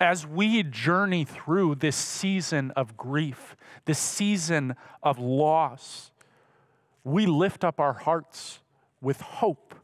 as 0.00 0.26
we 0.26 0.62
journey 0.62 1.24
through 1.24 1.74
this 1.76 1.96
season 1.96 2.70
of 2.72 2.96
grief, 2.96 3.54
this 3.84 3.98
season 3.98 4.74
of 5.02 5.18
loss, 5.18 6.10
we 7.04 7.26
lift 7.26 7.62
up 7.62 7.78
our 7.78 7.92
hearts 7.92 8.60
with 9.02 9.20
hope 9.20 9.74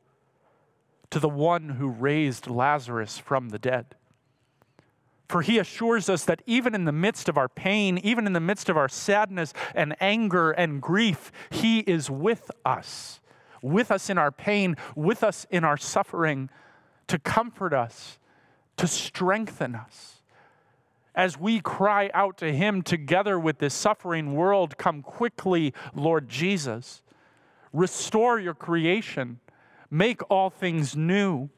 to 1.10 1.20
the 1.20 1.28
one 1.28 1.68
who 1.68 1.88
raised 1.88 2.48
Lazarus 2.48 3.18
from 3.18 3.50
the 3.50 3.58
dead. 3.58 3.94
For 5.28 5.42
he 5.42 5.58
assures 5.58 6.08
us 6.08 6.24
that 6.24 6.42
even 6.46 6.74
in 6.74 6.84
the 6.84 6.92
midst 6.92 7.28
of 7.28 7.36
our 7.36 7.48
pain, 7.48 7.98
even 7.98 8.26
in 8.26 8.32
the 8.32 8.40
midst 8.40 8.68
of 8.68 8.76
our 8.76 8.88
sadness 8.88 9.52
and 9.74 9.96
anger 10.00 10.52
and 10.52 10.80
grief, 10.80 11.32
he 11.50 11.80
is 11.80 12.08
with 12.08 12.50
us, 12.64 13.20
with 13.60 13.90
us 13.90 14.08
in 14.08 14.18
our 14.18 14.30
pain, 14.30 14.76
with 14.94 15.24
us 15.24 15.46
in 15.50 15.64
our 15.64 15.76
suffering, 15.76 16.48
to 17.08 17.18
comfort 17.18 17.72
us 17.72 18.18
to 18.76 18.86
strengthen 18.86 19.74
us. 19.74 20.22
As 21.14 21.38
we 21.38 21.60
cry 21.60 22.10
out 22.12 22.36
to 22.38 22.52
Him 22.52 22.82
together 22.82 23.38
with 23.38 23.58
this 23.58 23.74
suffering 23.74 24.34
world, 24.34 24.76
come 24.76 25.02
quickly, 25.02 25.72
Lord 25.94 26.28
Jesus. 26.28 27.02
Restore 27.72 28.38
your 28.38 28.54
creation, 28.54 29.40
make 29.90 30.20
all 30.30 30.50
things 30.50 30.94
new. 30.96 31.48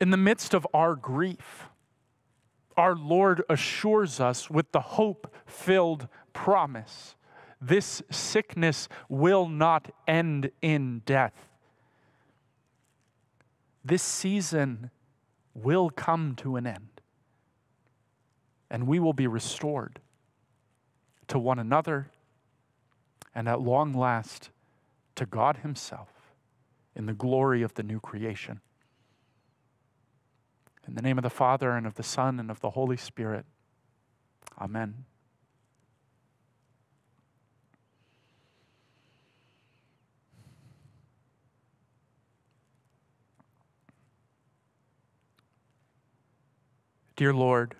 In 0.00 0.10
the 0.10 0.16
midst 0.16 0.54
of 0.54 0.66
our 0.72 0.94
grief, 0.94 1.68
our 2.76 2.94
Lord 2.94 3.42
assures 3.48 4.20
us 4.20 4.48
with 4.48 4.70
the 4.72 4.80
hope 4.80 5.32
filled 5.46 6.08
promise 6.32 7.16
this 7.62 8.02
sickness 8.10 8.88
will 9.08 9.48
not 9.48 9.88
end 10.08 10.50
in 10.60 11.00
death 11.06 11.51
this 13.84 14.02
season 14.02 14.90
will 15.54 15.90
come 15.90 16.34
to 16.36 16.56
an 16.56 16.66
end. 16.66 17.00
And 18.70 18.86
we 18.86 18.98
will 18.98 19.12
be 19.12 19.26
restored 19.26 20.00
to 21.28 21.38
one 21.38 21.58
another 21.58 22.10
and 23.34 23.48
at 23.48 23.60
long 23.60 23.92
last 23.92 24.50
to 25.14 25.26
God 25.26 25.58
Himself 25.58 26.08
in 26.94 27.06
the 27.06 27.12
glory 27.12 27.62
of 27.62 27.74
the 27.74 27.82
new 27.82 28.00
creation. 28.00 28.60
In 30.86 30.94
the 30.94 31.02
name 31.02 31.18
of 31.18 31.22
the 31.22 31.30
Father, 31.30 31.70
and 31.72 31.86
of 31.86 31.94
the 31.94 32.02
Son, 32.02 32.40
and 32.40 32.50
of 32.50 32.60
the 32.60 32.70
Holy 32.70 32.96
Spirit. 32.96 33.44
Amen. 34.60 35.04
Dear 47.22 47.34
Lord, 47.34 47.76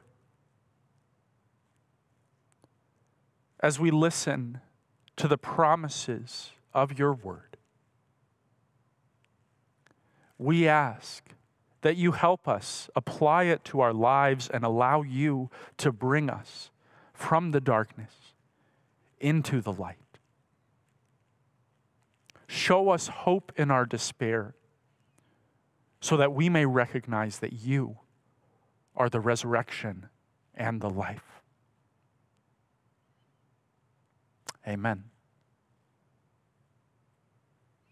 as 3.58 3.80
we 3.80 3.90
listen 3.90 4.60
to 5.16 5.26
the 5.26 5.36
promises 5.36 6.52
of 6.72 6.96
your 6.96 7.12
word, 7.12 7.56
we 10.38 10.68
ask 10.68 11.24
that 11.80 11.96
you 11.96 12.12
help 12.12 12.46
us 12.46 12.88
apply 12.94 13.46
it 13.46 13.64
to 13.64 13.80
our 13.80 13.92
lives 13.92 14.48
and 14.48 14.62
allow 14.62 15.02
you 15.02 15.50
to 15.78 15.90
bring 15.90 16.30
us 16.30 16.70
from 17.12 17.50
the 17.50 17.60
darkness 17.60 18.14
into 19.18 19.60
the 19.60 19.72
light. 19.72 20.18
Show 22.46 22.90
us 22.90 23.08
hope 23.08 23.50
in 23.56 23.72
our 23.72 23.86
despair 23.86 24.54
so 26.00 26.16
that 26.16 26.32
we 26.32 26.48
may 26.48 26.64
recognize 26.64 27.40
that 27.40 27.54
you 27.54 27.96
are 28.96 29.08
the 29.08 29.20
resurrection 29.20 30.08
and 30.54 30.80
the 30.80 30.90
life. 30.90 31.42
Amen. 34.66 35.11